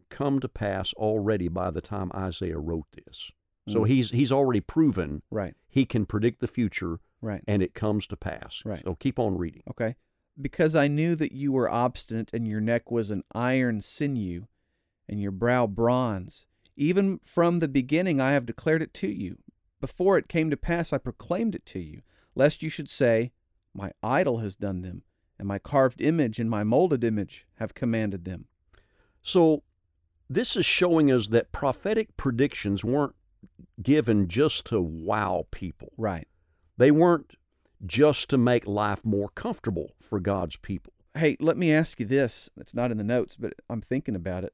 come 0.10 0.40
to 0.40 0.48
pass 0.50 0.94
already 0.94 1.48
by 1.48 1.72
the 1.72 1.82
time 1.82 2.12
Isaiah 2.14 2.60
wrote 2.60 2.86
this. 2.92 3.32
So 3.68 3.82
Mm. 3.82 3.88
he's 3.88 4.12
he's 4.12 4.32
already 4.32 4.60
proven 4.60 5.24
Right. 5.32 5.56
he 5.70 5.86
can 5.86 6.06
predict 6.06 6.42
the 6.42 6.48
future 6.48 7.00
Right. 7.22 7.44
and 7.48 7.64
it 7.64 7.74
comes 7.74 8.06
to 8.08 8.18
pass. 8.18 8.62
Right. 8.66 8.84
So 8.84 8.94
keep 8.96 9.18
on 9.18 9.38
reading. 9.38 9.64
Okay. 9.70 9.96
Because 10.40 10.76
I 10.76 10.88
knew 10.88 11.16
that 11.16 11.32
you 11.32 11.52
were 11.52 11.70
obstinate, 11.70 12.32
and 12.34 12.48
your 12.48 12.60
neck 12.60 12.92
was 12.92 13.10
an 13.12 13.24
iron 13.34 13.82
sinew, 13.82 14.48
and 15.08 15.22
your 15.22 15.32
brow 15.32 15.66
bronze. 15.68 16.46
Even 16.76 17.20
from 17.20 17.60
the 17.60 17.68
beginning 17.68 18.20
I 18.20 18.32
have 18.34 18.46
declared 18.46 18.82
it 18.82 18.94
to 18.96 19.08
you. 19.08 19.38
Before 19.80 20.18
it 20.18 20.28
came 20.28 20.50
to 20.50 20.58
pass, 20.58 20.92
I 20.92 20.98
proclaimed 20.98 21.56
it 21.56 21.66
to 21.68 21.80
you, 21.80 22.02
lest 22.36 22.64
you 22.64 22.70
should 22.70 22.90
say, 22.90 23.32
My 23.74 23.92
idol 24.02 24.40
has 24.40 24.56
done 24.56 24.82
them, 24.82 25.04
and 25.40 25.48
my 25.48 25.60
carved 25.60 26.02
image 26.02 26.40
and 26.40 26.50
my 26.50 26.64
molded 26.64 27.04
image 27.04 27.48
have 27.56 27.74
commanded 27.74 28.26
them. 28.26 28.46
So 29.22 29.64
this 30.30 30.56
is 30.56 30.66
showing 30.66 31.12
us 31.12 31.28
that 31.30 31.52
prophetic 31.52 32.16
predictions 32.18 32.84
weren't 32.84 33.16
given 33.82 34.28
just 34.28 34.66
to 34.68 34.82
wow 34.82 35.48
people. 35.52 35.94
Right. 35.98 36.28
They 36.78 36.92
weren't 36.92 37.34
just 37.86 38.30
to 38.30 38.38
make 38.38 38.66
life 38.66 39.04
more 39.04 39.30
comfortable 39.30 39.92
for 40.00 40.20
God's 40.20 40.56
people. 40.56 40.94
Hey, 41.16 41.38
let 41.40 41.58
me 41.58 41.72
ask 41.72 42.00
you 42.00 42.06
this. 42.06 42.50
It's 42.58 42.74
not 42.74 42.92
in 42.92 42.98
the 42.98 43.04
notes, 43.04 43.36
but 43.38 43.54
I'm 43.70 43.82
thinking 43.82 44.16
about 44.16 44.44
it. 44.44 44.54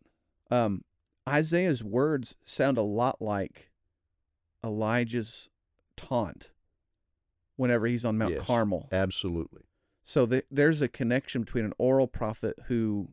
Um, 0.52 0.84
Isaiah's 1.28 1.84
words 1.84 2.36
sound 2.44 2.78
a 2.78 2.84
lot 2.84 3.22
like 3.22 3.72
Elijah's 4.64 5.50
taunt 5.96 6.52
whenever 7.60 7.88
he's 7.88 8.06
on 8.06 8.18
Mount 8.18 8.36
Yes, 8.36 8.46
Carmel. 8.46 8.88
Absolutely. 8.90 9.64
So 10.02 10.26
th- 10.26 10.46
there's 10.50 10.82
a 10.82 10.88
connection 10.88 11.44
between 11.44 11.66
an 11.66 11.74
oral 11.78 12.08
prophet 12.08 12.56
who 12.68 13.10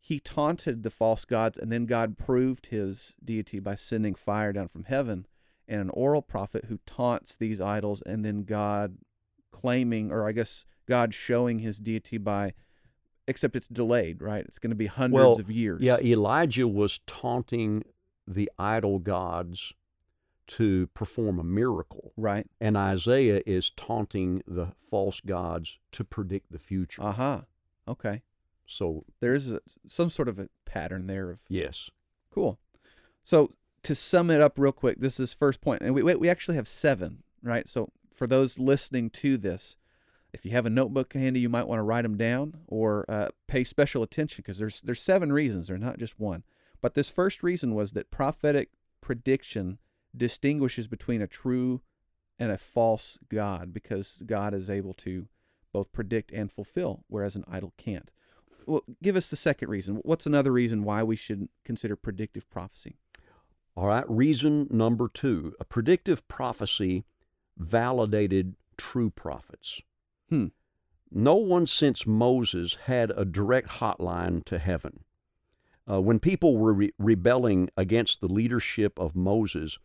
he 0.00 0.18
taunted 0.18 0.82
the 0.82 0.90
false 0.90 1.26
gods, 1.26 1.58
and 1.58 1.70
then 1.70 1.84
God 1.84 2.16
proved 2.16 2.66
his 2.66 3.14
deity 3.22 3.58
by 3.60 3.74
sending 3.74 4.14
fire 4.14 4.52
down 4.52 4.68
from 4.68 4.84
heaven, 4.84 5.26
and 5.68 5.80
an 5.80 5.90
oral 5.90 6.22
prophet 6.22 6.66
who 6.68 6.78
taunts 6.86 7.36
these 7.36 7.60
idols, 7.60 8.02
and 8.06 8.24
then 8.24 8.44
God 8.44 8.96
claiming, 9.52 10.10
or 10.10 10.26
I 10.26 10.32
guess 10.32 10.64
God 10.88 11.12
showing 11.12 11.58
his 11.58 11.78
deity 11.78 12.16
by, 12.16 12.54
except 13.28 13.56
it's 13.56 13.68
delayed, 13.68 14.22
right? 14.22 14.44
It's 14.46 14.58
going 14.58 14.70
to 14.70 14.76
be 14.76 14.86
hundreds 14.86 15.14
Well, 15.14 15.38
of 15.38 15.50
years. 15.50 15.82
Yeah, 15.82 15.98
Elijah 15.98 16.66
was 16.66 17.00
taunting 17.06 17.82
the 18.26 18.50
idol 18.58 18.98
gods 18.98 19.74
to 20.46 20.86
perform 20.88 21.38
a 21.38 21.44
miracle. 21.44 22.12
Right. 22.16 22.46
And 22.60 22.76
Isaiah 22.76 23.42
is 23.46 23.70
taunting 23.70 24.42
the 24.46 24.68
false 24.88 25.20
gods 25.20 25.78
to 25.92 26.04
predict 26.04 26.52
the 26.52 26.58
future. 26.58 27.02
Uh 27.02 27.12
huh. 27.12 27.40
Okay. 27.86 28.22
so, 28.66 29.04
There's 29.20 29.50
a, 29.50 29.60
some 29.86 30.10
sort 30.10 30.28
of 30.28 30.38
a 30.38 30.48
pattern 30.64 31.06
there 31.06 31.30
of 31.30 31.40
yes. 31.48 31.90
Cool. 32.30 32.58
So 33.22 33.54
to 33.84 33.94
sum 33.94 34.30
it 34.30 34.40
up 34.40 34.58
real 34.58 34.72
quick, 34.72 35.00
this 35.00 35.20
is 35.20 35.32
first 35.32 35.60
point, 35.60 35.82
and 35.82 35.94
we 35.94 36.02
we 36.02 36.14
we 36.14 36.28
actually 36.28 36.56
have 36.56 36.66
seven, 36.68 37.22
right? 37.42 37.68
So 37.68 37.90
for 38.12 38.26
those 38.26 38.58
listening 38.58 39.10
to 39.10 39.36
this, 39.36 39.76
if 40.32 40.44
you 40.44 40.50
have 40.50 40.66
a 40.66 40.70
notebook 40.70 41.12
handy, 41.12 41.40
you 41.40 41.48
might 41.48 41.68
want 41.68 41.78
to 41.78 41.84
write 41.84 42.02
them 42.02 42.16
down 42.16 42.58
or 42.66 43.04
uh, 43.08 43.28
pay 43.46 43.64
special 43.64 44.02
attention 44.02 44.42
because 44.44 44.58
there's 44.58 44.80
there's 44.80 45.00
seven 45.02 45.32
reasons. 45.32 45.68
They're 45.68 45.78
not 45.78 45.98
just 45.98 46.18
one. 46.18 46.42
But 46.80 46.94
this 46.94 47.08
first 47.08 47.42
reason 47.42 47.74
was 47.74 47.92
that 47.92 48.10
prophetic 48.10 48.70
prediction 49.00 49.78
distinguishes 50.16 50.86
between 50.86 51.22
a 51.22 51.26
true 51.26 51.80
and 52.38 52.50
a 52.50 52.58
false 52.58 53.18
God 53.28 53.72
because 53.72 54.22
God 54.26 54.54
is 54.54 54.70
able 54.70 54.94
to 54.94 55.28
both 55.72 55.92
predict 55.92 56.30
and 56.32 56.50
fulfill, 56.50 57.04
whereas 57.08 57.36
an 57.36 57.44
idol 57.48 57.72
can't. 57.76 58.10
Well, 58.66 58.82
give 59.02 59.16
us 59.16 59.28
the 59.28 59.36
second 59.36 59.68
reason. 59.68 59.96
What's 59.96 60.26
another 60.26 60.52
reason 60.52 60.84
why 60.84 61.02
we 61.02 61.16
should 61.16 61.48
consider 61.64 61.96
predictive 61.96 62.48
prophecy? 62.48 62.96
All 63.76 63.88
right, 63.88 64.08
reason 64.08 64.68
number 64.70 65.08
two 65.08 65.54
a 65.58 65.64
predictive 65.64 66.26
prophecy 66.28 67.04
validated 67.56 68.54
true 68.76 69.10
prophets. 69.10 69.82
Hmm. 70.28 70.46
No 71.10 71.36
one 71.36 71.66
since 71.66 72.06
Moses 72.06 72.76
had 72.86 73.12
a 73.16 73.24
direct 73.24 73.68
hotline 73.80 74.44
to 74.46 74.58
heaven. 74.58 75.00
Uh, 75.88 76.00
when 76.00 76.18
people 76.18 76.56
were 76.56 76.72
re- 76.72 76.92
rebelling 76.98 77.68
against 77.76 78.20
the 78.20 78.28
leadership 78.28 78.98
of 78.98 79.14
Moses, 79.14 79.78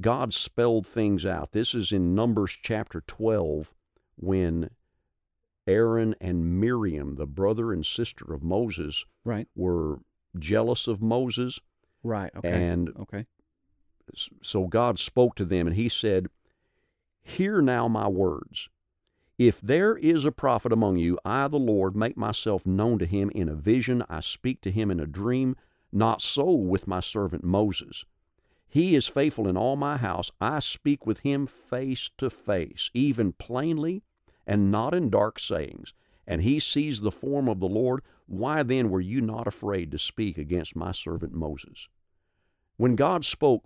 God 0.00 0.32
spelled 0.32 0.86
things 0.86 1.26
out. 1.26 1.52
This 1.52 1.74
is 1.74 1.92
in 1.92 2.14
Numbers 2.14 2.56
chapter 2.62 3.02
12 3.06 3.74
when 4.16 4.70
Aaron 5.66 6.14
and 6.20 6.60
Miriam, 6.60 7.16
the 7.16 7.26
brother 7.26 7.72
and 7.72 7.84
sister 7.84 8.32
of 8.32 8.42
Moses, 8.42 9.04
Right. 9.24 9.48
were 9.54 10.00
jealous 10.38 10.88
of 10.88 11.02
Moses. 11.02 11.60
Right. 12.02 12.30
Okay. 12.34 12.50
And 12.50 12.90
okay. 12.98 13.26
so 14.42 14.66
God 14.66 14.98
spoke 14.98 15.34
to 15.36 15.44
them 15.44 15.66
and 15.66 15.76
he 15.76 15.88
said, 15.88 16.28
Hear 17.22 17.60
now 17.60 17.86
my 17.86 18.08
words. 18.08 18.70
If 19.38 19.60
there 19.60 19.96
is 19.96 20.24
a 20.24 20.32
prophet 20.32 20.72
among 20.72 20.96
you, 20.96 21.18
I, 21.24 21.48
the 21.48 21.58
Lord, 21.58 21.96
make 21.96 22.16
myself 22.16 22.66
known 22.66 22.98
to 22.98 23.06
him 23.06 23.30
in 23.34 23.48
a 23.48 23.54
vision. 23.54 24.04
I 24.08 24.20
speak 24.20 24.60
to 24.62 24.70
him 24.70 24.90
in 24.90 25.00
a 25.00 25.06
dream. 25.06 25.56
Not 25.92 26.20
so 26.20 26.50
with 26.50 26.86
my 26.86 27.00
servant 27.00 27.42
Moses. 27.42 28.04
He 28.70 28.94
is 28.94 29.08
faithful 29.08 29.48
in 29.48 29.56
all 29.56 29.74
my 29.76 29.96
house. 29.96 30.30
I 30.40 30.60
speak 30.60 31.04
with 31.04 31.20
him 31.20 31.44
face 31.46 32.08
to 32.18 32.30
face, 32.30 32.90
even 32.94 33.32
plainly, 33.32 34.02
and 34.46 34.70
not 34.70 34.94
in 34.94 35.10
dark 35.10 35.38
sayings. 35.40 35.92
And 36.26 36.42
he 36.42 36.60
sees 36.60 37.00
the 37.00 37.10
form 37.10 37.48
of 37.48 37.58
the 37.58 37.68
Lord. 37.68 38.02
Why 38.26 38.62
then 38.62 38.88
were 38.90 39.00
you 39.00 39.20
not 39.20 39.48
afraid 39.48 39.90
to 39.90 39.98
speak 39.98 40.38
against 40.38 40.76
my 40.76 40.92
servant 40.92 41.32
Moses? 41.34 41.88
When 42.76 42.94
God 42.94 43.24
spoke 43.24 43.64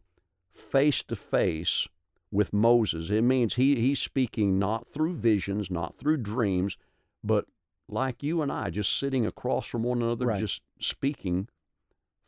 face 0.51 1.03
to 1.05 1.17
face 1.17 1.87
with 2.31 2.55
Moses, 2.55 3.11
it 3.11 3.23
means 3.23 3.55
he, 3.55 3.77
he's 3.77 4.01
speaking 4.01 4.59
not 4.59 4.89
through 4.89 5.15
visions, 5.15 5.71
not 5.71 5.97
through 5.99 6.17
dreams, 6.19 6.79
but 7.23 7.45
like 7.89 8.23
you 8.23 8.41
and 8.41 8.51
I, 8.51 8.71
just 8.71 8.99
sitting 8.99 9.27
across 9.27 9.67
from 9.67 9.83
one 9.83 10.01
another, 10.01 10.27
Right. 10.27 10.41
just 10.41 10.63
speaking 10.79 11.49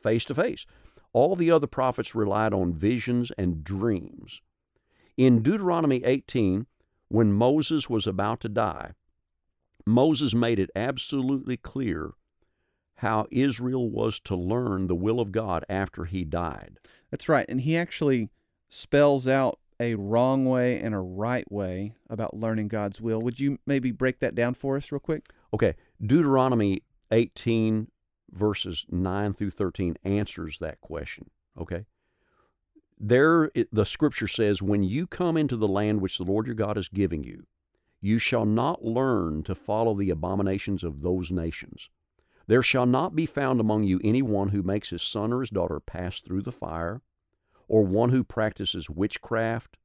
face 0.02 0.26
to 0.26 0.34
face. 0.34 0.66
All 1.16 1.34
the 1.34 1.50
other 1.50 1.66
prophets 1.66 2.14
relied 2.14 2.52
on 2.52 2.74
visions 2.74 3.32
and 3.38 3.64
dreams. 3.64 4.42
In 5.16 5.40
Deuteronomy 5.40 6.04
18, 6.04 6.66
when 7.08 7.32
Moses 7.32 7.88
was 7.88 8.06
about 8.06 8.40
to 8.40 8.50
die, 8.50 8.90
Moses 9.86 10.34
made 10.34 10.58
it 10.58 10.68
absolutely 10.76 11.56
clear 11.56 12.10
how 12.96 13.26
Israel 13.30 13.88
was 13.88 14.20
to 14.20 14.36
learn 14.36 14.88
the 14.88 14.94
will 14.94 15.18
of 15.18 15.32
God 15.32 15.64
after 15.70 16.04
he 16.04 16.22
died. 16.22 16.78
That's 17.10 17.30
right. 17.30 17.46
And 17.48 17.62
he 17.62 17.78
actually 17.78 18.28
spells 18.68 19.26
out 19.26 19.58
a 19.80 19.94
wrong 19.94 20.44
way 20.44 20.78
and 20.78 20.94
a 20.94 21.00
right 21.00 21.50
way 21.50 21.94
about 22.10 22.36
learning 22.36 22.68
God's 22.68 23.00
will. 23.00 23.22
Would 23.22 23.40
you 23.40 23.56
maybe 23.64 23.90
break 23.90 24.18
that 24.18 24.34
down 24.34 24.52
for 24.52 24.76
us 24.76 24.92
real 24.92 25.00
quick? 25.00 25.24
Okay, 25.54 25.76
Deuteronomy 25.98 26.82
18, 27.10 27.88
verses 28.30 28.86
9 28.90 29.32
through 29.32 29.50
13 29.50 29.96
answers 30.04 30.58
that 30.58 30.80
question. 30.80 31.30
Okay? 31.58 31.86
There, 32.98 33.50
it, 33.54 33.68
the 33.72 33.84
scripture 33.84 34.28
says, 34.28 34.62
When 34.62 34.82
you 34.82 35.06
come 35.06 35.36
into 35.36 35.56
the 35.56 35.68
land 35.68 36.00
which 36.00 36.18
the 36.18 36.24
Lord 36.24 36.46
your 36.46 36.54
God 36.54 36.78
is 36.78 36.88
giving 36.88 37.24
you, 37.24 37.46
you 38.00 38.18
shall 38.18 38.44
not 38.44 38.84
learn 38.84 39.42
to 39.44 39.54
follow 39.54 39.94
the 39.94 40.10
abominations 40.10 40.84
of 40.84 41.02
those 41.02 41.30
nations. 41.30 41.90
There 42.46 42.62
shall 42.62 42.86
not 42.86 43.16
be 43.16 43.26
found 43.26 43.60
among 43.60 43.82
you 43.82 44.00
any 44.04 44.22
one 44.22 44.50
who 44.50 44.62
makes 44.62 44.90
his 44.90 45.02
son 45.02 45.32
or 45.32 45.40
his 45.40 45.50
daughter 45.50 45.80
pass 45.80 46.20
through 46.20 46.42
the 46.42 46.52
fire, 46.52 47.02
or 47.68 47.84
one 47.84 48.10
who 48.10 48.22
practices 48.22 48.88
witchcraft, 48.88 49.76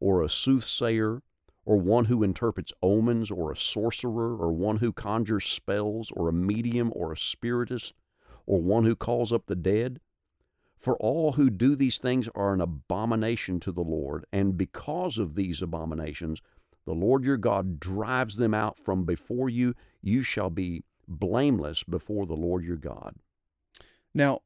or 0.00 0.22
a 0.22 0.28
soothsayer, 0.28 1.22
or 1.66 1.76
one 1.76 2.06
who 2.06 2.22
interprets 2.22 2.72
omens, 2.82 3.30
or 3.30 3.52
a 3.52 3.56
sorcerer, 3.56 4.36
or 4.36 4.52
one 4.52 4.78
who 4.78 4.92
conjures 4.92 5.44
spells, 5.44 6.10
or 6.12 6.28
a 6.28 6.32
medium, 6.32 6.90
or 6.94 7.12
a 7.12 7.16
spiritist, 7.16 7.92
or 8.46 8.62
one 8.62 8.84
who 8.84 8.96
calls 8.96 9.32
up 9.32 9.46
the 9.46 9.56
dead. 9.56 10.00
For 10.78 10.96
all 10.98 11.32
who 11.32 11.50
do 11.50 11.74
these 11.74 11.98
things 11.98 12.28
are 12.34 12.54
an 12.54 12.60
abomination 12.60 13.60
to 13.60 13.72
the 13.72 13.82
Lord, 13.82 14.24
and 14.32 14.56
because 14.56 15.18
of 15.18 15.34
these 15.34 15.60
abominations, 15.60 16.40
the 16.84 16.94
Lord 16.94 17.24
your 17.24 17.36
God 17.36 17.80
drives 17.80 18.36
them 18.36 18.54
out 18.54 18.78
from 18.78 19.04
before 19.04 19.48
you. 19.48 19.74
You 20.00 20.22
shall 20.22 20.50
be 20.50 20.84
blameless 21.08 21.82
before 21.82 22.26
the 22.26 22.34
Lord 22.36 22.64
your 22.64 22.76
God. 22.76 23.16
Now, 24.14 24.40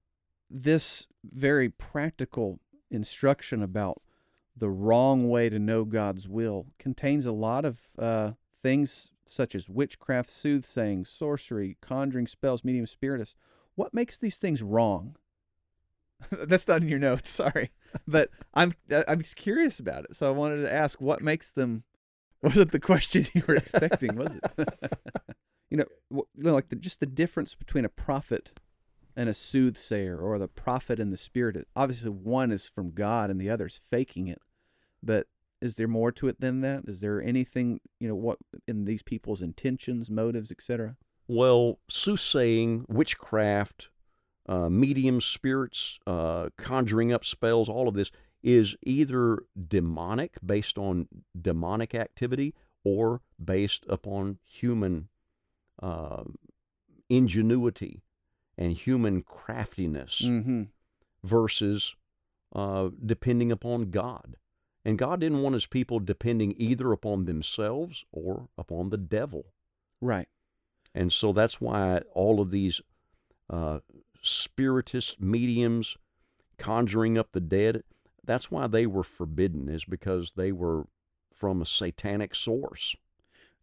this 0.48 1.06
very 1.22 1.68
practical 1.68 2.60
instruction 2.90 3.62
about 3.62 4.00
the 4.56 4.70
wrong 4.70 5.28
way 5.28 5.48
to 5.48 5.58
know 5.58 5.84
God's 5.84 6.28
will 6.28 6.66
contains 6.78 7.26
a 7.26 7.32
lot 7.32 7.64
of 7.64 7.80
uh, 7.98 8.32
things 8.62 9.12
such 9.26 9.54
as 9.54 9.68
witchcraft, 9.68 10.28
soothsaying, 10.28 11.04
sorcery, 11.04 11.76
conjuring 11.80 12.26
spells, 12.26 12.64
medium 12.64 12.86
spiritists. 12.86 13.36
What 13.74 13.94
makes 13.94 14.16
these 14.16 14.36
things 14.36 14.62
wrong? 14.62 15.16
That's 16.30 16.68
not 16.68 16.82
in 16.82 16.88
your 16.88 16.98
notes, 16.98 17.30
sorry, 17.44 17.70
but 18.06 18.30
I'm 18.54 18.74
I'm 19.08 19.22
curious 19.22 19.78
about 19.78 20.04
it. 20.04 20.16
So 20.16 20.26
I 20.26 20.30
wanted 20.30 20.56
to 20.56 20.72
ask, 20.72 21.00
what 21.00 21.22
makes 21.22 21.50
them? 21.50 21.84
Wasn't 22.42 22.72
the 22.72 22.80
question 22.80 23.26
you 23.34 23.42
were 23.46 23.54
expecting, 23.54 24.16
was 24.16 24.36
it? 24.36 24.44
you 25.70 25.76
know, 25.76 25.84
you 26.10 26.42
know, 26.42 26.54
like 26.54 26.70
the, 26.70 26.76
just 26.76 27.00
the 27.00 27.06
difference 27.06 27.54
between 27.54 27.84
a 27.84 27.90
prophet 27.90 28.52
and 29.16 29.28
a 29.28 29.34
soothsayer 29.34 30.18
or 30.18 30.38
the 30.38 30.48
prophet 30.48 30.98
and 31.00 31.12
the 31.12 31.16
spirit. 31.16 31.66
Obviously, 31.76 32.10
one 32.10 32.50
is 32.50 32.66
from 32.66 32.92
God 32.92 33.30
and 33.30 33.40
the 33.40 33.50
other 33.50 33.66
is 33.66 33.76
faking 33.76 34.28
it. 34.28 34.40
But 35.02 35.26
is 35.60 35.74
there 35.74 35.88
more 35.88 36.12
to 36.12 36.28
it 36.28 36.40
than 36.40 36.60
that? 36.62 36.84
Is 36.86 37.00
there 37.00 37.22
anything, 37.22 37.80
you 37.98 38.08
know, 38.08 38.14
what 38.14 38.38
in 38.66 38.84
these 38.84 39.02
people's 39.02 39.42
intentions, 39.42 40.10
motives, 40.10 40.50
etc.? 40.50 40.96
Well, 41.28 41.78
soothsaying, 41.88 42.86
witchcraft, 42.88 43.90
uh, 44.48 44.68
medium 44.68 45.20
spirits, 45.20 45.98
uh, 46.06 46.48
conjuring 46.56 47.12
up 47.12 47.24
spells, 47.24 47.68
all 47.68 47.88
of 47.88 47.94
this 47.94 48.10
is 48.42 48.74
either 48.82 49.38
demonic, 49.68 50.38
based 50.44 50.78
on 50.78 51.06
demonic 51.40 51.94
activity, 51.94 52.54
or 52.84 53.20
based 53.42 53.84
upon 53.88 54.38
human 54.44 55.08
uh, 55.82 56.24
ingenuity 57.10 58.02
and 58.60 58.72
human 58.74 59.22
craftiness 59.22 60.22
Mm-hmm. 60.22 60.64
versus 61.24 61.96
uh, 62.54 62.90
depending 63.04 63.50
upon 63.50 63.90
God. 63.90 64.36
And 64.84 64.98
God 64.98 65.20
didn't 65.20 65.42
want 65.42 65.54
his 65.54 65.66
people 65.66 65.98
depending 66.00 66.54
either 66.56 66.92
upon 66.92 67.24
themselves 67.24 68.04
or 68.12 68.48
upon 68.56 68.90
the 68.90 68.96
devil. 68.98 69.46
Right. 70.00 70.28
And 70.94 71.12
so 71.12 71.32
that's 71.32 71.60
why 71.60 72.02
all 72.12 72.40
of 72.40 72.50
these 72.50 72.80
uh, 73.48 73.80
spiritist 74.22 75.20
mediums 75.20 75.96
conjuring 76.58 77.16
up 77.18 77.32
the 77.32 77.40
dead, 77.40 77.82
that's 78.24 78.50
why 78.50 78.66
they 78.66 78.86
were 78.86 79.02
forbidden, 79.04 79.68
is 79.68 79.84
because 79.84 80.32
they 80.36 80.52
were 80.52 80.86
from 81.32 81.60
a 81.62 81.66
satanic 81.66 82.34
source. 82.34 82.96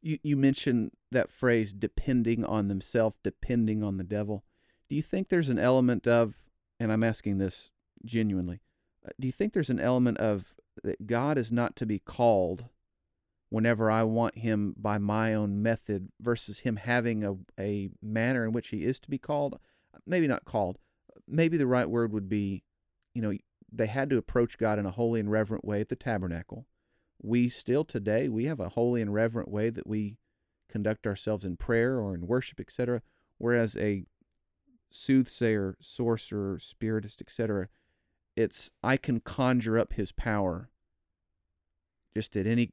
You 0.02 0.20
you 0.24 0.38
mentioned 0.38 0.92
that 1.12 1.30
phrase 1.30 1.74
depending 1.74 2.46
on 2.46 2.68
themselves, 2.68 3.18
depending 3.24 3.84
on 3.84 3.98
the 3.98 4.04
devil. 4.04 4.44
Do 4.90 4.96
you 4.96 5.02
think 5.02 5.30
there's 5.30 5.50
an 5.50 5.60
element 5.60 6.08
of 6.08 6.48
and 6.80 6.92
I'm 6.92 7.04
asking 7.04 7.38
this 7.38 7.72
genuinely. 8.06 8.62
uh, 9.06 9.12
Do 9.20 9.28
you 9.28 9.32
think 9.32 9.54
there's 9.54 9.70
an 9.70 9.80
element 9.80 10.18
of 10.20 10.56
that 10.84 11.08
God 11.08 11.38
is 11.38 11.52
not 11.52 11.76
to 11.78 11.86
be 11.86 12.00
called 12.00 12.66
whenever 13.50 13.90
I 13.90 14.04
want 14.04 14.40
him 14.40 14.76
by 14.78 14.98
my 14.98 15.34
own 15.34 15.62
method 15.62 16.10
versus 16.20 16.60
him 16.60 16.76
having 16.76 17.24
a, 17.24 17.36
a 17.60 17.90
manner 18.02 18.46
in 18.46 18.52
which 18.52 18.70
he 18.70 18.84
is 18.84 19.00
to 19.00 19.10
be 19.10 19.18
called? 19.18 19.60
Maybe 20.06 20.28
not 20.28 20.46
called. 20.46 20.78
Maybe 21.28 21.58
the 21.58 21.68
right 21.68 21.90
word 21.90 22.12
would 22.14 22.30
be, 22.30 22.64
you 23.14 23.22
know, 23.22 23.34
they 23.72 23.88
had 23.88 24.10
to 24.12 24.18
approach 24.18 24.58
God 24.58 24.80
in 24.80 24.86
a 24.86 24.92
holy 24.92 25.20
and 25.20 25.32
reverent 25.32 25.66
way 25.66 25.82
at 25.82 25.88
the 25.88 25.96
tabernacle. 25.96 26.66
We 27.22 27.50
still 27.50 27.84
today, 27.84 28.30
we 28.30 28.46
have 28.46 28.60
a 28.60 28.70
holy 28.70 29.02
and 29.02 29.14
reverent 29.14 29.50
way 29.50 29.70
that 29.72 29.88
we 29.88 30.18
conduct 30.70 31.08
ourselves 31.08 31.44
in 31.44 31.58
prayer 31.58 32.00
or 32.00 32.14
in 32.14 32.28
worship, 32.28 32.60
etc. 32.60 33.02
Whereas 33.38 33.76
a 33.78 34.04
soothsayer, 34.90 35.76
sorcerer, 35.80 36.60
spiritist, 36.60 37.22
etc., 37.22 37.70
it's 38.36 38.72
I 38.84 38.98
can 38.98 39.20
conjure 39.20 39.80
up 39.80 39.94
his 39.94 40.12
power 40.12 40.70
just 42.14 42.36
at 42.36 42.46
any 42.46 42.72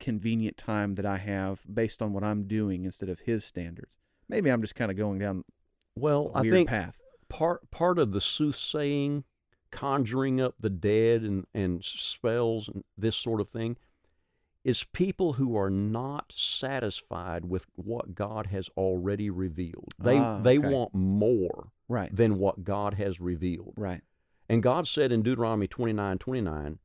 convenient 0.00 0.56
time 0.56 0.94
that 0.94 1.06
I 1.06 1.18
have 1.18 1.62
based 1.72 2.02
on 2.02 2.12
what 2.12 2.24
I'm 2.24 2.44
doing 2.46 2.84
instead 2.84 3.08
of 3.08 3.20
his 3.20 3.44
standards. 3.44 3.96
Maybe 4.28 4.50
I'm 4.50 4.60
just 4.60 4.74
kind 4.74 4.90
of 4.90 4.96
going 4.96 5.18
down 5.18 5.44
Well, 5.94 6.30
I 6.34 6.42
think 6.48 6.68
path. 6.68 6.98
part 7.28 7.70
part 7.70 7.98
of 7.98 8.12
the 8.12 8.20
soothsaying, 8.20 9.24
conjuring 9.70 10.40
up 10.40 10.56
the 10.60 10.70
dead 10.70 11.22
and, 11.22 11.46
and 11.54 11.84
spells 11.84 12.68
and 12.68 12.84
this 12.96 13.16
sort 13.16 13.40
of 13.40 13.48
thing 13.48 13.76
is 14.64 14.82
people 14.82 15.34
who 15.34 15.56
are 15.56 15.70
not 15.70 16.32
satisfied 16.32 17.44
with 17.44 17.66
what 17.76 18.14
God 18.14 18.46
has 18.46 18.70
already 18.76 19.28
revealed. 19.28 19.94
They 19.98 20.18
Ah, 20.18 20.40
they 20.40 20.58
want 20.58 20.94
more 20.94 21.70
Right. 21.86 22.14
than 22.14 22.38
what 22.38 22.64
God 22.64 22.94
has 22.94 23.20
revealed. 23.20 23.74
Right. 23.76 24.02
And 24.48 24.62
God 24.62 24.88
said 24.88 25.12
in 25.12 25.22
Deuteronomy 25.22 25.68
29 25.68 26.18
29, 26.18 26.78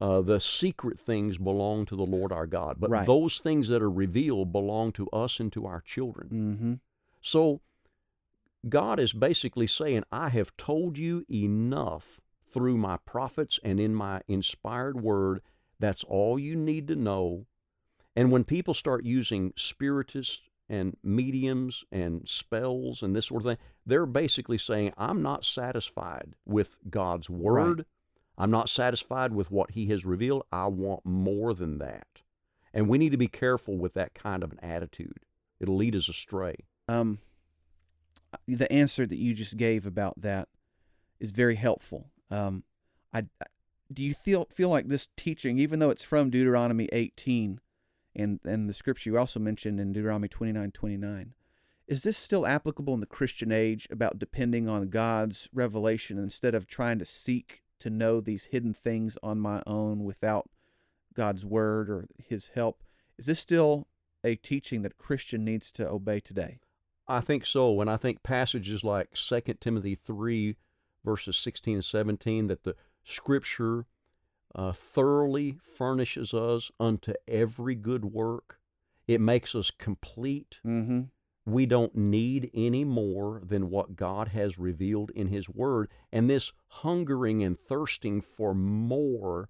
uh, 0.00 0.20
the 0.22 0.40
secret 0.40 0.98
things 0.98 1.38
belong 1.38 1.84
to 1.86 1.96
the 1.96 2.06
Lord 2.06 2.32
our 2.32 2.46
God, 2.46 2.76
but 2.78 2.90
Right. 2.90 3.06
those 3.06 3.38
things 3.40 3.68
that 3.68 3.82
are 3.82 3.90
revealed 3.90 4.52
belong 4.52 4.92
to 4.92 5.08
us 5.10 5.40
and 5.40 5.52
to 5.52 5.66
our 5.66 5.80
children. 5.80 6.28
Mm-hmm. 6.28 6.74
So 7.20 7.60
God 8.68 8.98
is 8.98 9.12
basically 9.12 9.66
saying, 9.68 10.04
I 10.10 10.28
have 10.30 10.56
told 10.56 10.98
you 10.98 11.24
enough 11.30 12.20
through 12.50 12.76
my 12.78 12.96
prophets 12.98 13.60
and 13.62 13.78
in 13.78 13.94
my 13.94 14.22
inspired 14.26 15.00
word. 15.00 15.42
That's 15.80 16.04
all 16.04 16.38
you 16.38 16.56
need 16.56 16.88
to 16.88 16.96
know. 16.96 17.46
And 18.16 18.32
when 18.32 18.44
people 18.44 18.74
start 18.74 19.04
using 19.04 19.52
spiritists 19.56 20.42
and 20.68 20.96
mediums 21.02 21.84
and 21.92 22.28
spells 22.28 23.02
and 23.02 23.14
this 23.14 23.26
sort 23.26 23.42
of 23.42 23.46
thing, 23.46 23.58
they're 23.86 24.06
basically 24.06 24.58
saying, 24.58 24.92
I'm 24.98 25.22
not 25.22 25.44
satisfied 25.44 26.34
with 26.44 26.78
God's 26.90 27.30
word. 27.30 27.86
I'm 28.36 28.50
not 28.50 28.68
satisfied 28.68 29.32
with 29.32 29.50
what 29.50 29.72
He 29.72 29.86
has 29.86 30.04
revealed. 30.04 30.42
I 30.52 30.66
want 30.66 31.06
more 31.06 31.54
than 31.54 31.78
that. 31.78 32.06
And 32.74 32.88
we 32.88 32.98
need 32.98 33.10
to 33.10 33.16
be 33.16 33.28
careful 33.28 33.78
with 33.78 33.94
that 33.94 34.14
kind 34.14 34.42
of 34.42 34.52
an 34.52 34.60
attitude. 34.62 35.20
It'll 35.60 35.76
lead 35.76 35.96
us 35.96 36.08
astray. 36.08 36.54
Um, 36.86 37.18
the 38.46 38.70
answer 38.72 39.06
that 39.06 39.18
you 39.18 39.34
just 39.34 39.56
gave 39.56 39.86
about 39.86 40.20
that 40.20 40.48
is 41.18 41.30
very 41.30 41.56
helpful. 41.56 42.10
Um, 42.30 42.64
I- 43.12 43.26
do 43.92 44.02
you 44.02 44.14
feel 44.14 44.46
feel 44.50 44.68
like 44.68 44.88
this 44.88 45.08
teaching, 45.16 45.58
even 45.58 45.78
though 45.78 45.90
it's 45.90 46.04
from 46.04 46.30
Deuteronomy 46.30 46.88
18, 46.92 47.60
and 48.14 48.40
and 48.44 48.68
the 48.68 48.74
scripture 48.74 49.10
you 49.10 49.18
also 49.18 49.40
mentioned 49.40 49.80
in 49.80 49.92
Deuteronomy 49.92 50.28
29, 50.28 50.70
29, 50.72 51.34
is 51.86 52.02
this 52.02 52.18
still 52.18 52.46
applicable 52.46 52.94
in 52.94 53.00
the 53.00 53.06
Christian 53.06 53.50
age 53.50 53.88
about 53.90 54.18
depending 54.18 54.68
on 54.68 54.90
God's 54.90 55.48
revelation 55.52 56.18
instead 56.18 56.54
of 56.54 56.66
trying 56.66 56.98
to 56.98 57.04
seek 57.04 57.62
to 57.80 57.90
know 57.90 58.20
these 58.20 58.46
hidden 58.46 58.74
things 58.74 59.16
on 59.22 59.38
my 59.38 59.62
own 59.66 60.04
without 60.04 60.50
God's 61.14 61.44
word 61.44 61.88
or 61.88 62.06
His 62.18 62.48
help? 62.54 62.82
Is 63.16 63.26
this 63.26 63.40
still 63.40 63.88
a 64.22 64.34
teaching 64.36 64.82
that 64.82 64.92
a 64.92 65.02
Christian 65.02 65.44
needs 65.44 65.70
to 65.72 65.88
obey 65.88 66.20
today? 66.20 66.58
I 67.06 67.20
think 67.20 67.46
so, 67.46 67.80
and 67.80 67.88
I 67.88 67.96
think 67.96 68.22
passages 68.22 68.84
like 68.84 69.14
2 69.14 69.40
Timothy 69.60 69.94
3, 69.94 70.56
verses 71.04 71.36
16 71.36 71.76
and 71.76 71.84
17, 71.84 72.48
that 72.48 72.64
the 72.64 72.76
Scripture 73.08 73.86
uh, 74.54 74.72
thoroughly 74.72 75.58
furnishes 75.76 76.34
us 76.34 76.70
unto 76.78 77.14
every 77.26 77.74
good 77.74 78.04
work. 78.04 78.60
It 79.06 79.20
makes 79.20 79.54
us 79.54 79.70
complete. 79.70 80.60
Mm-hmm. 80.66 81.02
We 81.46 81.64
don't 81.64 81.96
need 81.96 82.50
any 82.52 82.84
more 82.84 83.40
than 83.42 83.70
what 83.70 83.96
God 83.96 84.28
has 84.28 84.58
revealed 84.58 85.10
in 85.14 85.28
His 85.28 85.48
Word. 85.48 85.88
And 86.12 86.28
this 86.28 86.52
hungering 86.68 87.42
and 87.42 87.58
thirsting 87.58 88.20
for 88.20 88.54
more 88.54 89.48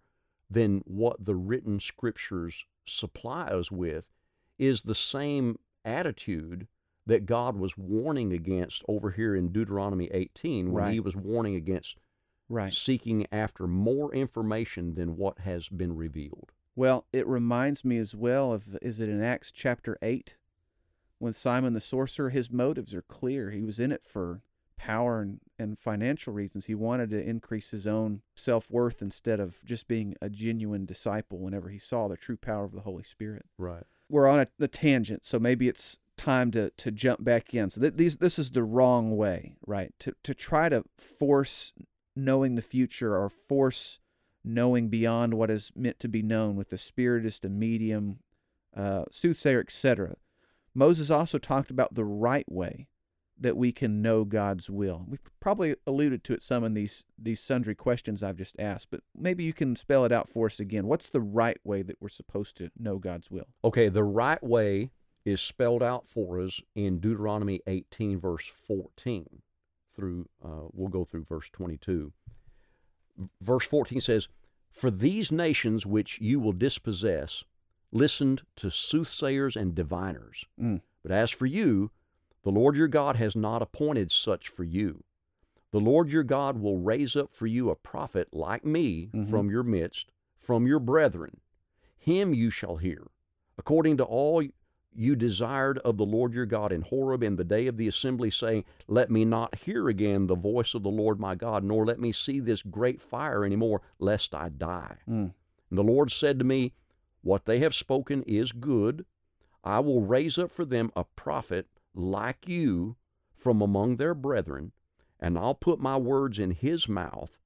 than 0.49 0.83
what 0.87 1.25
the 1.25 1.35
written 1.35 1.81
Scriptures 1.81 2.64
supply 2.87 3.47
us 3.47 3.73
with 3.73 4.09
is 4.57 4.83
the 4.83 4.94
same 4.94 5.59
attitude 5.85 6.68
that 7.07 7.27
God 7.27 7.57
was 7.57 7.77
warning 7.77 8.33
against 8.33 8.85
over 8.87 9.11
here 9.11 9.35
in 9.35 9.51
Deuteronomy 9.51 10.09
18 10.12 10.71
when 10.71 10.92
he 10.92 11.01
was 11.01 11.16
warning 11.16 11.57
against 11.57 11.97
Right. 12.49 12.73
seeking 12.73 13.27
after 13.31 13.67
more 13.67 14.15
information 14.15 14.95
than 14.95 15.17
what 15.17 15.41
has 15.41 15.69
been 15.69 15.95
revealed. 15.95 16.53
Well, 16.75 17.07
it 17.13 17.27
reminds 17.27 17.85
me 17.85 17.99
as 17.99 18.15
well 18.15 18.53
of 18.53 18.79
is 18.81 19.01
it 19.01 19.09
in 19.09 19.23
Acts 19.23 19.51
chapter 19.51 19.99
8 20.01 20.37
when 21.19 21.33
Simon 21.33 21.75
the 21.75 21.81
sorcerer 21.81 22.31
his 22.31 22.51
motives 22.51 22.95
are 22.95 23.03
clear. 23.03 23.51
He 23.51 23.65
was 23.65 23.79
in 23.79 23.93
it 23.93 24.05
for 24.05 24.43
power 24.77 25.21
and, 25.21 25.41
and 25.59 25.79
financial 25.79 26.33
reasons. 26.33 26.67
He 26.67 26.75
wanted 26.75 27.11
to 27.11 27.21
increase 27.23 27.71
his 27.71 27.87
own 27.87 28.23
self-worth 28.37 29.03
instead 29.03 29.41
of 29.41 29.65
just 29.65 29.89
being 29.89 30.15
a 30.23 30.31
genuine 30.31 30.87
disciple 30.87 31.39
whenever 31.39 31.69
he 31.69 31.79
saw 31.79 32.09
the 32.09 32.17
true 32.17 32.37
power 32.37 32.65
of 32.65 32.73
the 32.73 32.83
Holy 32.83 33.03
Spirit. 33.03 33.45
Right. 33.59 33.83
We're 34.09 34.29
on 34.29 34.41
a, 34.41 34.47
a 34.61 34.69
tangent, 34.69 35.27
so 35.27 35.39
maybe 35.39 35.69
it's 35.69 35.99
time 36.17 36.51
to, 36.53 36.71
to 36.71 36.91
jump 36.91 37.25
back 37.25 37.53
in. 37.53 37.71
So 37.71 37.81
th- 37.81 37.95
these 37.97 38.17
this 38.19 38.39
is 38.39 38.53
the 38.53 38.63
wrong 38.63 39.17
way, 39.17 39.57
right? 39.67 39.93
To 40.01 40.15
to 40.23 40.35
try 40.35 40.69
to 40.69 40.85
force 40.97 41.73
knowing 42.19 42.55
the 42.55 42.63
future 42.63 43.17
or 43.17 43.29
force 43.29 44.01
knowing 44.45 44.89
beyond 44.89 45.35
what 45.35 45.51
is 45.51 45.73
meant 45.75 46.01
to 46.01 46.09
be 46.09 46.23
known 46.23 46.57
with 46.57 46.71
the 46.71 46.79
spiritist, 46.79 47.45
a 47.45 47.49
medium, 47.49 48.19
uh, 48.77 49.05
soothsayer, 49.11 49.61
etc. 49.61 50.17
Moses 50.75 51.11
also 51.11 51.39
talked 51.39 51.71
about 51.71 51.95
the 51.95 52.05
right 52.05 52.51
way 52.51 52.87
that 53.41 53.57
we 53.57 53.71
can 53.71 54.03
know 54.03 54.25
God's 54.25 54.69
will. 54.69 55.05
We've 55.07 55.21
probably 55.39 55.77
alluded 55.87 56.25
to 56.25 56.33
it 56.33 56.43
some 56.43 56.65
in 56.65 56.75
these 56.75 57.05
these 57.17 57.41
sundry 57.41 57.75
questions 57.75 58.23
I've 58.23 58.37
just 58.37 58.57
asked, 58.59 58.89
but 58.91 59.01
maybe 59.17 59.45
you 59.45 59.53
can 59.53 59.77
spell 59.77 60.05
it 60.05 60.13
out 60.13 60.29
for 60.29 60.47
us 60.47 60.59
again. 60.59 60.87
What's 60.87 61.11
the 61.11 61.21
right 61.21 61.59
way 61.63 61.83
that 61.83 61.97
we're 62.01 62.09
supposed 62.09 62.57
to 62.57 62.71
know 62.79 62.99
God's 62.99 63.31
will? 63.31 63.47
Okay, 63.65 63.89
the 63.89 64.05
right 64.05 64.43
way 64.43 64.91
is 65.25 65.41
spelled 65.41 65.83
out 65.83 66.09
for 66.09 66.41
us 66.41 66.61
in 66.75 67.01
Deuteronomy 67.01 67.61
18, 67.67 68.19
verse 68.19 68.51
14 68.55 69.43
through, 69.99 70.29
uh, 70.45 70.69
we'll 70.73 70.89
go 70.89 71.05
through 71.05 71.25
verse 71.25 71.51
22. 71.51 72.13
Verse 73.41 73.67
14 73.67 74.01
says, 74.01 74.29
For 74.71 74.91
these 74.93 75.33
nations 75.33 75.85
which 75.85 76.21
you 76.21 76.39
will 76.39 76.53
dispossess 76.53 77.43
listened 77.91 78.43
to 78.55 78.71
soothsayers 78.71 79.57
and 79.57 79.75
diviners. 79.75 80.45
Mm. 80.61 80.83
But 81.03 81.11
as 81.11 81.31
for 81.31 81.47
you, 81.47 81.91
the 82.45 82.51
Lord 82.51 82.77
your 82.77 82.87
God 82.87 83.17
has 83.17 83.35
not 83.35 83.61
appointed 83.61 84.11
such 84.13 84.49
for 84.49 84.63
you. 84.63 85.03
The 85.73 85.81
Lord 85.81 86.11
your 86.11 86.23
God 86.23 86.61
will 86.61 86.79
raise 86.79 87.17
up 87.17 87.35
for 87.35 87.47
you 87.47 87.71
a 87.71 87.75
prophet 87.77 88.29
like 88.33 88.65
me 88.65 89.11
Mhm. 89.13 89.29
from 89.29 89.51
your 89.51 89.63
midst, 89.65 90.13
from 90.39 90.67
your 90.67 90.79
brethren. 90.79 91.41
Him 91.97 92.33
you 92.33 92.51
shall 92.51 92.77
hear, 92.77 93.09
according 93.59 93.97
to 93.97 94.05
all 94.05 94.43
you 94.94 95.14
desired 95.14 95.79
of 95.79 95.96
the 95.96 96.07
Lord 96.07 96.35
your 96.35 96.46
God 96.46 96.72
in 96.72 96.83
Horeb 96.83 97.22
in 97.22 97.37
the 97.37 97.44
day 97.44 97.66
of 97.66 97.77
the 97.77 97.88
assembly, 97.88 98.31
saying, 98.31 98.64
Let 98.87 99.11
me 99.11 99.24
not 99.24 99.57
hear 99.61 99.88
again 99.88 100.27
the 100.27 100.35
voice 100.35 100.74
of 100.74 100.83
the 100.83 100.90
Lord 100.90 101.20
my 101.20 101.35
God, 101.35 101.62
nor 101.64 101.87
let 101.87 102.01
me 102.01 102.12
see 102.12 102.40
this 102.40 102.62
great 102.62 103.01
fire 103.01 103.44
any 103.44 103.57
more, 103.57 103.83
lest 103.98 104.35
I 104.35 104.48
die. 104.48 104.96
Mm. 105.09 105.33
And 105.70 105.79
the 105.79 105.85
Lord 105.85 106.11
said 106.11 106.38
to 106.38 106.44
me, 106.44 106.74
What 107.22 107.44
they 107.44 107.61
have 107.61 107.74
spoken 107.74 108.22
is 108.24 108.53
good. 108.53 109.05
I 109.62 109.81
will 109.81 110.03
raise 110.03 110.38
up 110.38 110.51
for 110.51 110.64
them 110.64 110.90
a 110.96 111.05
prophet 111.05 111.66
like 111.94 112.48
you 112.48 112.96
from 113.37 113.61
among 113.61 113.96
their 113.96 114.14
brethren, 114.14 114.72
and 115.20 115.38
I'll 115.38 115.55
put 115.55 115.81
my 115.81 115.96
words 115.96 116.38
in 116.38 116.53
his 116.53 116.88
mouth, 116.88 117.38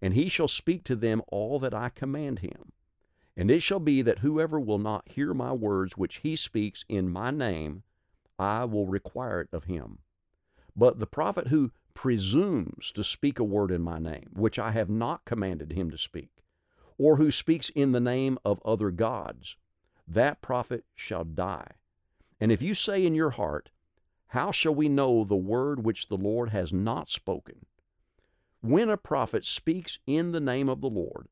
and 0.00 0.14
he 0.14 0.28
shall 0.28 0.48
speak 0.48 0.84
to 0.84 0.96
them 0.96 1.22
all 1.28 1.58
that 1.60 1.74
I 1.74 1.88
command 1.88 2.40
him. 2.40 2.72
And 3.36 3.50
it 3.50 3.60
shall 3.60 3.80
be 3.80 4.00
that 4.02 4.20
whoever 4.20 4.58
will 4.58 4.78
not 4.78 5.08
hear 5.08 5.34
my 5.34 5.52
words 5.52 5.96
which 5.96 6.16
he 6.18 6.36
speaks 6.36 6.84
in 6.88 7.10
my 7.10 7.30
name, 7.30 7.82
I 8.38 8.64
will 8.64 8.86
require 8.86 9.42
it 9.42 9.48
of 9.52 9.64
him. 9.64 9.98
But 10.74 10.98
the 10.98 11.06
prophet 11.06 11.48
who 11.48 11.72
presumes 11.94 12.92
to 12.92 13.04
speak 13.04 13.38
a 13.38 13.44
word 13.44 13.70
in 13.70 13.82
my 13.82 13.98
name, 13.98 14.30
which 14.32 14.58
I 14.58 14.70
have 14.70 14.90
not 14.90 15.24
commanded 15.24 15.72
him 15.72 15.90
to 15.90 15.98
speak, 15.98 16.30
or 16.98 17.16
who 17.16 17.30
speaks 17.30 17.68
in 17.70 17.92
the 17.92 18.00
name 18.00 18.38
of 18.44 18.60
other 18.64 18.90
gods, 18.90 19.56
that 20.06 20.42
prophet 20.42 20.84
shall 20.94 21.24
die. 21.24 21.72
And 22.40 22.52
if 22.52 22.62
you 22.62 22.74
say 22.74 23.04
in 23.04 23.14
your 23.14 23.30
heart, 23.30 23.70
How 24.28 24.50
shall 24.50 24.74
we 24.74 24.88
know 24.88 25.24
the 25.24 25.36
word 25.36 25.84
which 25.84 26.08
the 26.08 26.16
Lord 26.16 26.50
has 26.50 26.72
not 26.72 27.08
spoken? 27.08 27.66
When 28.60 28.90
a 28.90 28.96
prophet 28.96 29.44
speaks 29.44 29.98
in 30.06 30.32
the 30.32 30.40
name 30.40 30.68
of 30.68 30.80
the 30.80 30.90
Lord, 30.90 31.28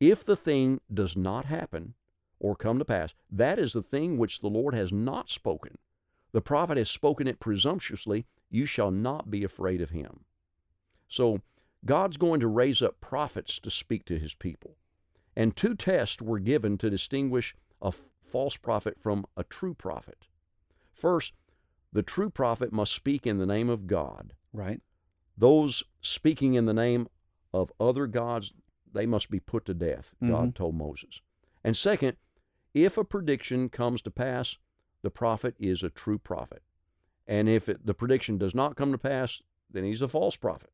if 0.00 0.24
the 0.24 0.36
thing 0.36 0.80
does 0.92 1.16
not 1.16 1.46
happen 1.46 1.94
or 2.38 2.54
come 2.54 2.78
to 2.78 2.84
pass, 2.84 3.14
that 3.30 3.58
is 3.58 3.72
the 3.72 3.82
thing 3.82 4.16
which 4.16 4.40
the 4.40 4.48
Lord 4.48 4.74
has 4.74 4.92
not 4.92 5.28
spoken. 5.28 5.78
The 6.32 6.40
prophet 6.40 6.76
has 6.76 6.90
spoken 6.90 7.26
it 7.26 7.40
presumptuously, 7.40 8.26
you 8.50 8.66
shall 8.66 8.90
not 8.90 9.30
be 9.30 9.44
afraid 9.44 9.80
of 9.80 9.90
him. 9.90 10.20
So, 11.08 11.40
God's 11.84 12.16
going 12.16 12.40
to 12.40 12.48
raise 12.48 12.82
up 12.82 13.00
prophets 13.00 13.58
to 13.60 13.70
speak 13.70 14.04
to 14.06 14.18
his 14.18 14.34
people. 14.34 14.76
And 15.36 15.54
two 15.54 15.74
tests 15.74 16.20
were 16.20 16.40
given 16.40 16.76
to 16.78 16.90
distinguish 16.90 17.54
a 17.80 17.92
false 18.26 18.56
prophet 18.56 18.96
from 19.00 19.26
a 19.36 19.44
true 19.44 19.74
prophet. 19.74 20.26
First, 20.92 21.34
the 21.92 22.02
true 22.02 22.30
prophet 22.30 22.72
must 22.72 22.92
speak 22.92 23.26
in 23.26 23.38
the 23.38 23.46
name 23.46 23.68
of 23.68 23.86
God. 23.86 24.34
Right. 24.52 24.80
Those 25.36 25.84
speaking 26.00 26.54
in 26.54 26.66
the 26.66 26.74
name 26.74 27.08
of 27.54 27.72
other 27.78 28.06
gods, 28.06 28.52
they 28.92 29.06
must 29.06 29.30
be 29.30 29.40
put 29.40 29.64
to 29.66 29.74
death, 29.74 30.14
God 30.20 30.50
Mhm. 30.50 30.54
told 30.54 30.74
Moses. 30.74 31.20
And 31.64 31.76
second, 31.76 32.16
if 32.74 32.96
a 32.96 33.04
prediction 33.04 33.68
comes 33.68 34.02
to 34.02 34.10
pass, 34.10 34.58
the 35.02 35.10
prophet 35.10 35.54
is 35.58 35.82
a 35.82 35.90
true 35.90 36.18
prophet. 36.18 36.62
And 37.26 37.48
if 37.48 37.68
it, 37.68 37.84
the 37.86 37.94
prediction 37.94 38.38
does 38.38 38.54
not 38.54 38.76
come 38.76 38.92
to 38.92 38.98
pass, 38.98 39.42
then 39.70 39.84
he's 39.84 40.02
a 40.02 40.08
false 40.08 40.36
prophet. 40.36 40.70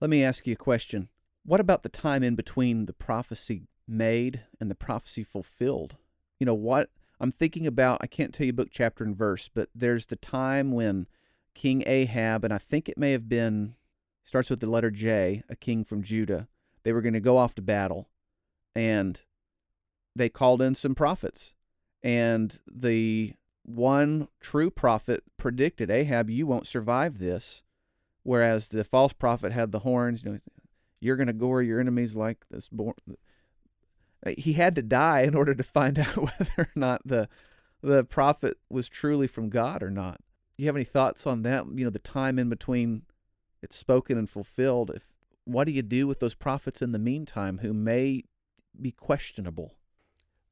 Let 0.00 0.10
me 0.10 0.22
ask 0.22 0.46
you 0.46 0.52
a 0.54 0.56
question. 0.56 1.08
What 1.44 1.60
about 1.60 1.82
the 1.82 1.88
time 1.88 2.22
in 2.22 2.34
between 2.34 2.86
the 2.86 2.92
prophecy 2.92 3.68
made 3.86 4.42
and 4.60 4.70
the 4.70 4.74
prophecy 4.74 5.22
fulfilled? 5.22 5.96
You 6.40 6.46
know 6.46 6.54
what 6.54 6.90
I'm 7.18 7.32
thinking 7.32 7.66
about, 7.66 8.00
I 8.02 8.06
can't 8.08 8.34
tell 8.34 8.46
you 8.46 8.52
book, 8.52 8.68
chapter, 8.70 9.04
and 9.04 9.16
verse, 9.16 9.48
but 9.52 9.70
there's 9.74 10.06
the 10.06 10.16
time 10.16 10.72
when 10.72 11.06
King 11.54 11.82
Ahab, 11.86 12.44
and 12.44 12.52
I 12.52 12.58
think 12.58 12.88
it 12.88 12.98
may 12.98 13.12
have 13.12 13.28
been 13.28 13.74
starts 14.24 14.50
with 14.50 14.60
the 14.60 14.66
letter 14.68 14.90
J, 14.90 15.42
a 15.48 15.56
king 15.56 15.84
from 15.84 16.02
Judah. 16.02 16.48
They 16.86 16.92
were 16.92 17.02
going 17.02 17.14
to 17.14 17.20
go 17.20 17.36
off 17.36 17.52
to 17.56 17.62
battle, 17.62 18.08
and 18.76 19.20
they 20.14 20.28
called 20.28 20.62
in 20.62 20.76
some 20.76 20.94
prophets. 20.94 21.52
And 22.00 22.60
the 22.64 23.32
one 23.64 24.28
true 24.38 24.70
prophet 24.70 25.24
predicted, 25.36 25.90
Ahab, 25.90 26.30
you 26.30 26.46
won't 26.46 26.68
survive 26.68 27.18
this. 27.18 27.64
Whereas 28.22 28.68
the 28.68 28.84
false 28.84 29.12
prophet 29.12 29.50
had 29.50 29.72
the 29.72 29.80
horns, 29.80 30.22
you 30.22 30.30
know, 30.30 30.38
you're 31.00 31.16
going 31.16 31.26
to 31.26 31.32
gore 31.32 31.60
your 31.60 31.80
enemies 31.80 32.14
like 32.14 32.44
this. 32.52 32.68
Born. 32.68 32.94
He 34.38 34.52
had 34.52 34.76
to 34.76 34.82
die 34.82 35.22
in 35.22 35.34
order 35.34 35.56
to 35.56 35.64
find 35.64 35.98
out 35.98 36.16
whether 36.16 36.52
or 36.56 36.70
not 36.76 37.02
the 37.04 37.28
the 37.82 38.04
prophet 38.04 38.58
was 38.70 38.88
truly 38.88 39.26
from 39.26 39.48
God 39.48 39.82
or 39.82 39.90
not. 39.90 40.20
Do 40.56 40.62
you 40.62 40.68
have 40.68 40.76
any 40.76 40.84
thoughts 40.84 41.26
on 41.26 41.42
that? 41.42 41.64
You 41.74 41.82
know, 41.82 41.90
the 41.90 41.98
time 41.98 42.38
in 42.38 42.48
between 42.48 43.02
it's 43.60 43.74
spoken 43.74 44.16
and 44.16 44.30
fulfilled. 44.30 44.92
If 44.94 45.15
what 45.46 45.64
do 45.64 45.72
you 45.72 45.82
do 45.82 46.06
with 46.06 46.20
those 46.20 46.34
prophets 46.34 46.82
in 46.82 46.92
the 46.92 46.98
meantime 46.98 47.58
who 47.58 47.72
may 47.72 48.24
be 48.78 48.90
questionable? 48.90 49.74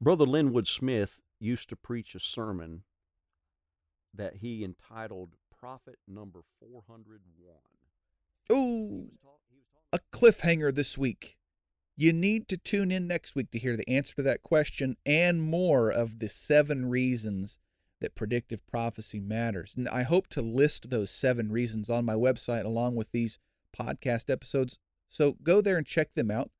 Brother 0.01 0.25
Linwood 0.25 0.67
Smith 0.67 1.19
used 1.39 1.69
to 1.69 1.75
preach 1.75 2.15
a 2.15 2.19
sermon 2.19 2.83
that 4.13 4.37
he 4.37 4.63
entitled 4.63 5.35
Prophet 5.57 5.99
Number 6.07 6.41
401. 6.59 7.19
Ooh, 8.51 9.11
a 9.91 9.99
cliffhanger 10.11 10.73
this 10.73 10.97
week. 10.97 11.37
You 11.97 12.11
need 12.11 12.47
to 12.49 12.57
tune 12.57 12.91
in 12.91 13.07
next 13.07 13.35
week 13.35 13.51
to 13.51 13.59
hear 13.59 13.77
the 13.77 13.89
answer 13.89 14.15
to 14.15 14.23
that 14.23 14.43
question 14.43 14.97
and 15.05 15.41
more 15.41 15.89
of 15.89 16.19
the 16.19 16.27
seven 16.27 16.89
reasons 16.89 17.57
that 18.01 18.15
predictive 18.15 18.65
prophecy 18.67 19.19
matters. 19.19 19.73
And 19.75 19.87
I 19.89 20.03
hope 20.03 20.27
to 20.27 20.41
list 20.41 20.89
those 20.89 21.09
seven 21.09 21.51
reasons 21.51 21.89
on 21.89 22.05
my 22.05 22.13
website 22.13 22.65
along 22.65 22.95
with 22.95 23.11
these 23.11 23.39
podcast 23.77 24.29
episodes. 24.29 24.77
So 25.09 25.37
go 25.43 25.61
there 25.61 25.77
and 25.77 25.85
check 25.85 26.13
them 26.13 26.31
out. 26.31 26.51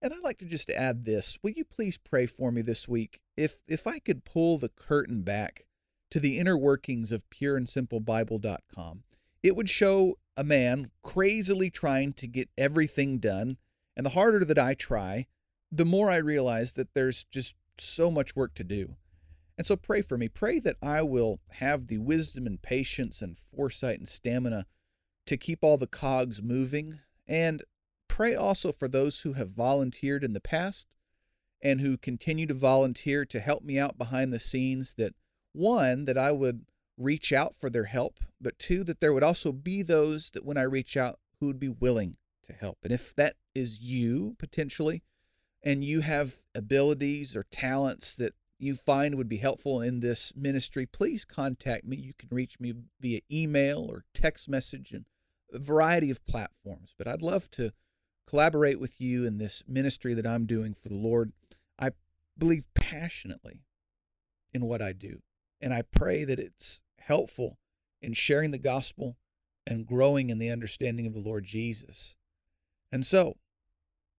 And 0.00 0.12
I'd 0.12 0.22
like 0.22 0.38
to 0.38 0.44
just 0.44 0.68
add 0.70 1.04
this. 1.04 1.38
Will 1.42 1.52
you 1.52 1.64
please 1.64 1.96
pray 1.96 2.26
for 2.26 2.52
me 2.52 2.60
this 2.60 2.86
week? 2.86 3.20
If 3.36 3.62
if 3.66 3.86
I 3.86 3.98
could 3.98 4.24
pull 4.24 4.58
the 4.58 4.68
curtain 4.68 5.22
back 5.22 5.64
to 6.10 6.20
the 6.20 6.38
inner 6.38 6.58
workings 6.58 7.10
of 7.10 7.28
pureandsimplebible.com, 7.30 9.02
it 9.42 9.56
would 9.56 9.68
show 9.68 10.18
a 10.36 10.44
man 10.44 10.90
crazily 11.02 11.70
trying 11.70 12.12
to 12.14 12.26
get 12.26 12.50
everything 12.58 13.18
done. 13.18 13.56
And 13.96 14.04
the 14.04 14.10
harder 14.10 14.44
that 14.44 14.58
I 14.58 14.74
try, 14.74 15.26
the 15.70 15.84
more 15.84 16.10
I 16.10 16.16
realize 16.16 16.72
that 16.72 16.94
there's 16.94 17.24
just 17.30 17.54
so 17.78 18.10
much 18.10 18.36
work 18.36 18.54
to 18.54 18.64
do. 18.64 18.96
And 19.56 19.66
so 19.66 19.76
pray 19.76 20.02
for 20.02 20.18
me. 20.18 20.28
Pray 20.28 20.58
that 20.60 20.76
I 20.82 21.02
will 21.02 21.40
have 21.52 21.86
the 21.86 21.98
wisdom 21.98 22.46
and 22.46 22.60
patience 22.60 23.22
and 23.22 23.38
foresight 23.38 23.98
and 23.98 24.08
stamina 24.08 24.66
to 25.26 25.36
keep 25.36 25.60
all 25.62 25.78
the 25.78 25.86
cogs 25.86 26.42
moving. 26.42 26.98
And 27.26 27.62
pray 28.08 28.34
also 28.34 28.72
for 28.72 28.88
those 28.88 29.20
who 29.20 29.32
have 29.34 29.50
volunteered 29.50 30.24
in 30.24 30.32
the 30.32 30.40
past 30.40 30.86
and 31.62 31.80
who 31.80 31.96
continue 31.96 32.46
to 32.46 32.54
volunteer 32.54 33.24
to 33.24 33.40
help 33.40 33.62
me 33.62 33.78
out 33.78 33.96
behind 33.96 34.32
the 34.32 34.38
scenes 34.38 34.94
that 34.94 35.14
one, 35.52 36.04
that 36.04 36.18
I 36.18 36.30
would 36.30 36.66
reach 36.98 37.32
out 37.32 37.56
for 37.56 37.70
their 37.70 37.84
help, 37.84 38.20
but 38.40 38.58
two, 38.58 38.84
that 38.84 39.00
there 39.00 39.12
would 39.12 39.22
also 39.22 39.50
be 39.50 39.82
those 39.82 40.30
that 40.30 40.44
when 40.44 40.58
I 40.58 40.62
reach 40.62 40.96
out 40.96 41.18
who 41.40 41.46
would 41.46 41.58
be 41.58 41.68
willing 41.68 42.16
to 42.44 42.52
help. 42.52 42.78
And 42.84 42.92
if 42.92 43.14
that 43.16 43.34
is 43.54 43.80
you 43.80 44.36
potentially, 44.38 45.02
and 45.62 45.82
you 45.82 46.02
have 46.02 46.36
abilities 46.54 47.34
or 47.34 47.44
talents 47.50 48.14
that 48.14 48.34
you 48.58 48.74
find 48.74 49.16
would 49.16 49.28
be 49.28 49.38
helpful 49.38 49.80
in 49.80 50.00
this 50.00 50.32
ministry, 50.36 50.86
please 50.86 51.24
contact 51.24 51.84
me. 51.84 51.96
You 51.96 52.12
can 52.16 52.28
reach 52.30 52.60
me 52.60 52.74
via 53.00 53.20
email 53.30 53.78
or 53.78 54.04
text 54.12 54.48
message 54.48 54.92
and 54.92 55.06
a 55.54 55.58
variety 55.58 56.10
of 56.10 56.24
platforms. 56.26 56.94
But 56.96 57.08
I'd 57.08 57.22
love 57.22 57.50
to 57.52 57.72
collaborate 58.26 58.80
with 58.80 59.00
you 59.00 59.24
in 59.24 59.38
this 59.38 59.62
ministry 59.66 60.14
that 60.14 60.26
I'm 60.26 60.46
doing 60.46 60.74
for 60.74 60.88
the 60.88 60.96
Lord. 60.96 61.32
I 61.78 61.90
believe 62.36 62.66
passionately 62.74 63.62
in 64.52 64.66
what 64.66 64.82
I 64.82 64.92
do. 64.92 65.20
And 65.60 65.72
I 65.72 65.82
pray 65.82 66.24
that 66.24 66.38
it's 66.38 66.82
helpful 66.98 67.58
in 68.00 68.12
sharing 68.12 68.50
the 68.50 68.58
gospel 68.58 69.16
and 69.66 69.86
growing 69.86 70.30
in 70.30 70.38
the 70.38 70.50
understanding 70.50 71.06
of 71.06 71.14
the 71.14 71.20
Lord 71.20 71.44
Jesus. 71.44 72.16
And 72.92 73.04
so, 73.04 73.36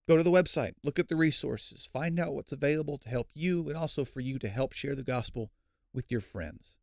go 0.07 0.17
to 0.17 0.23
the 0.23 0.31
website, 0.31 0.73
look 0.83 0.99
at 0.99 1.07
the 1.07 1.15
resources, 1.15 1.85
find 1.91 2.19
out 2.19 2.33
what's 2.33 2.51
available 2.51 2.97
to 2.99 3.09
help 3.09 3.29
you 3.33 3.67
and 3.67 3.77
also 3.77 4.03
for 4.03 4.21
you 4.21 4.39
to 4.39 4.49
help 4.49 4.73
share 4.73 4.95
the 4.95 5.03
gospel 5.03 5.51
with 5.93 6.11
your 6.11 6.21
friends. 6.21 6.75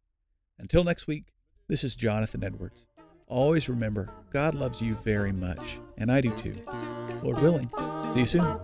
Until 0.59 0.85
next 0.85 1.07
week, 1.07 1.33
this 1.69 1.83
is 1.85 1.97
Jonathan 1.97 2.45
Edwards. 2.45 2.85
Always 3.33 3.66
remember, 3.66 4.11
God 4.31 4.55
loves 4.55 4.83
you 4.83 4.95
very 4.95 5.33
much, 5.33 5.79
and 5.97 6.12
I 6.12 6.21
do 6.21 6.33
too. 6.33 6.55
Lord 7.23 7.38
willing, 7.38 7.66
see 8.12 8.21
you 8.21 8.27
soon. 8.27 8.59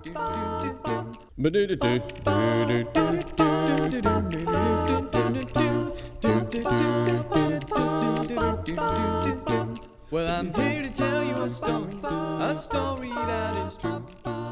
Well, 10.11 10.39
I'm 10.39 10.53
here 10.53 10.83
to 10.83 10.91
tell 10.93 11.25
you 11.25 11.33
a 11.33 11.49
story, 11.49 11.89
a 12.05 12.55
story 12.55 13.09
that 13.09 13.57
is 13.67 13.79
true, 13.79 14.05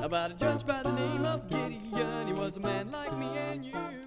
about 0.03 0.31
a 0.31 0.35
judge 0.35 0.65
by 0.65 0.83
the 0.83 0.93
name 0.93 1.27
of 1.27 1.47
Gideon. 1.51 2.27
He 2.27 2.33
was 2.33 2.57
a 2.57 2.61
man 2.61 2.91
like 2.91 3.15
me 3.19 3.27
and 3.37 3.67
you. 3.67 4.06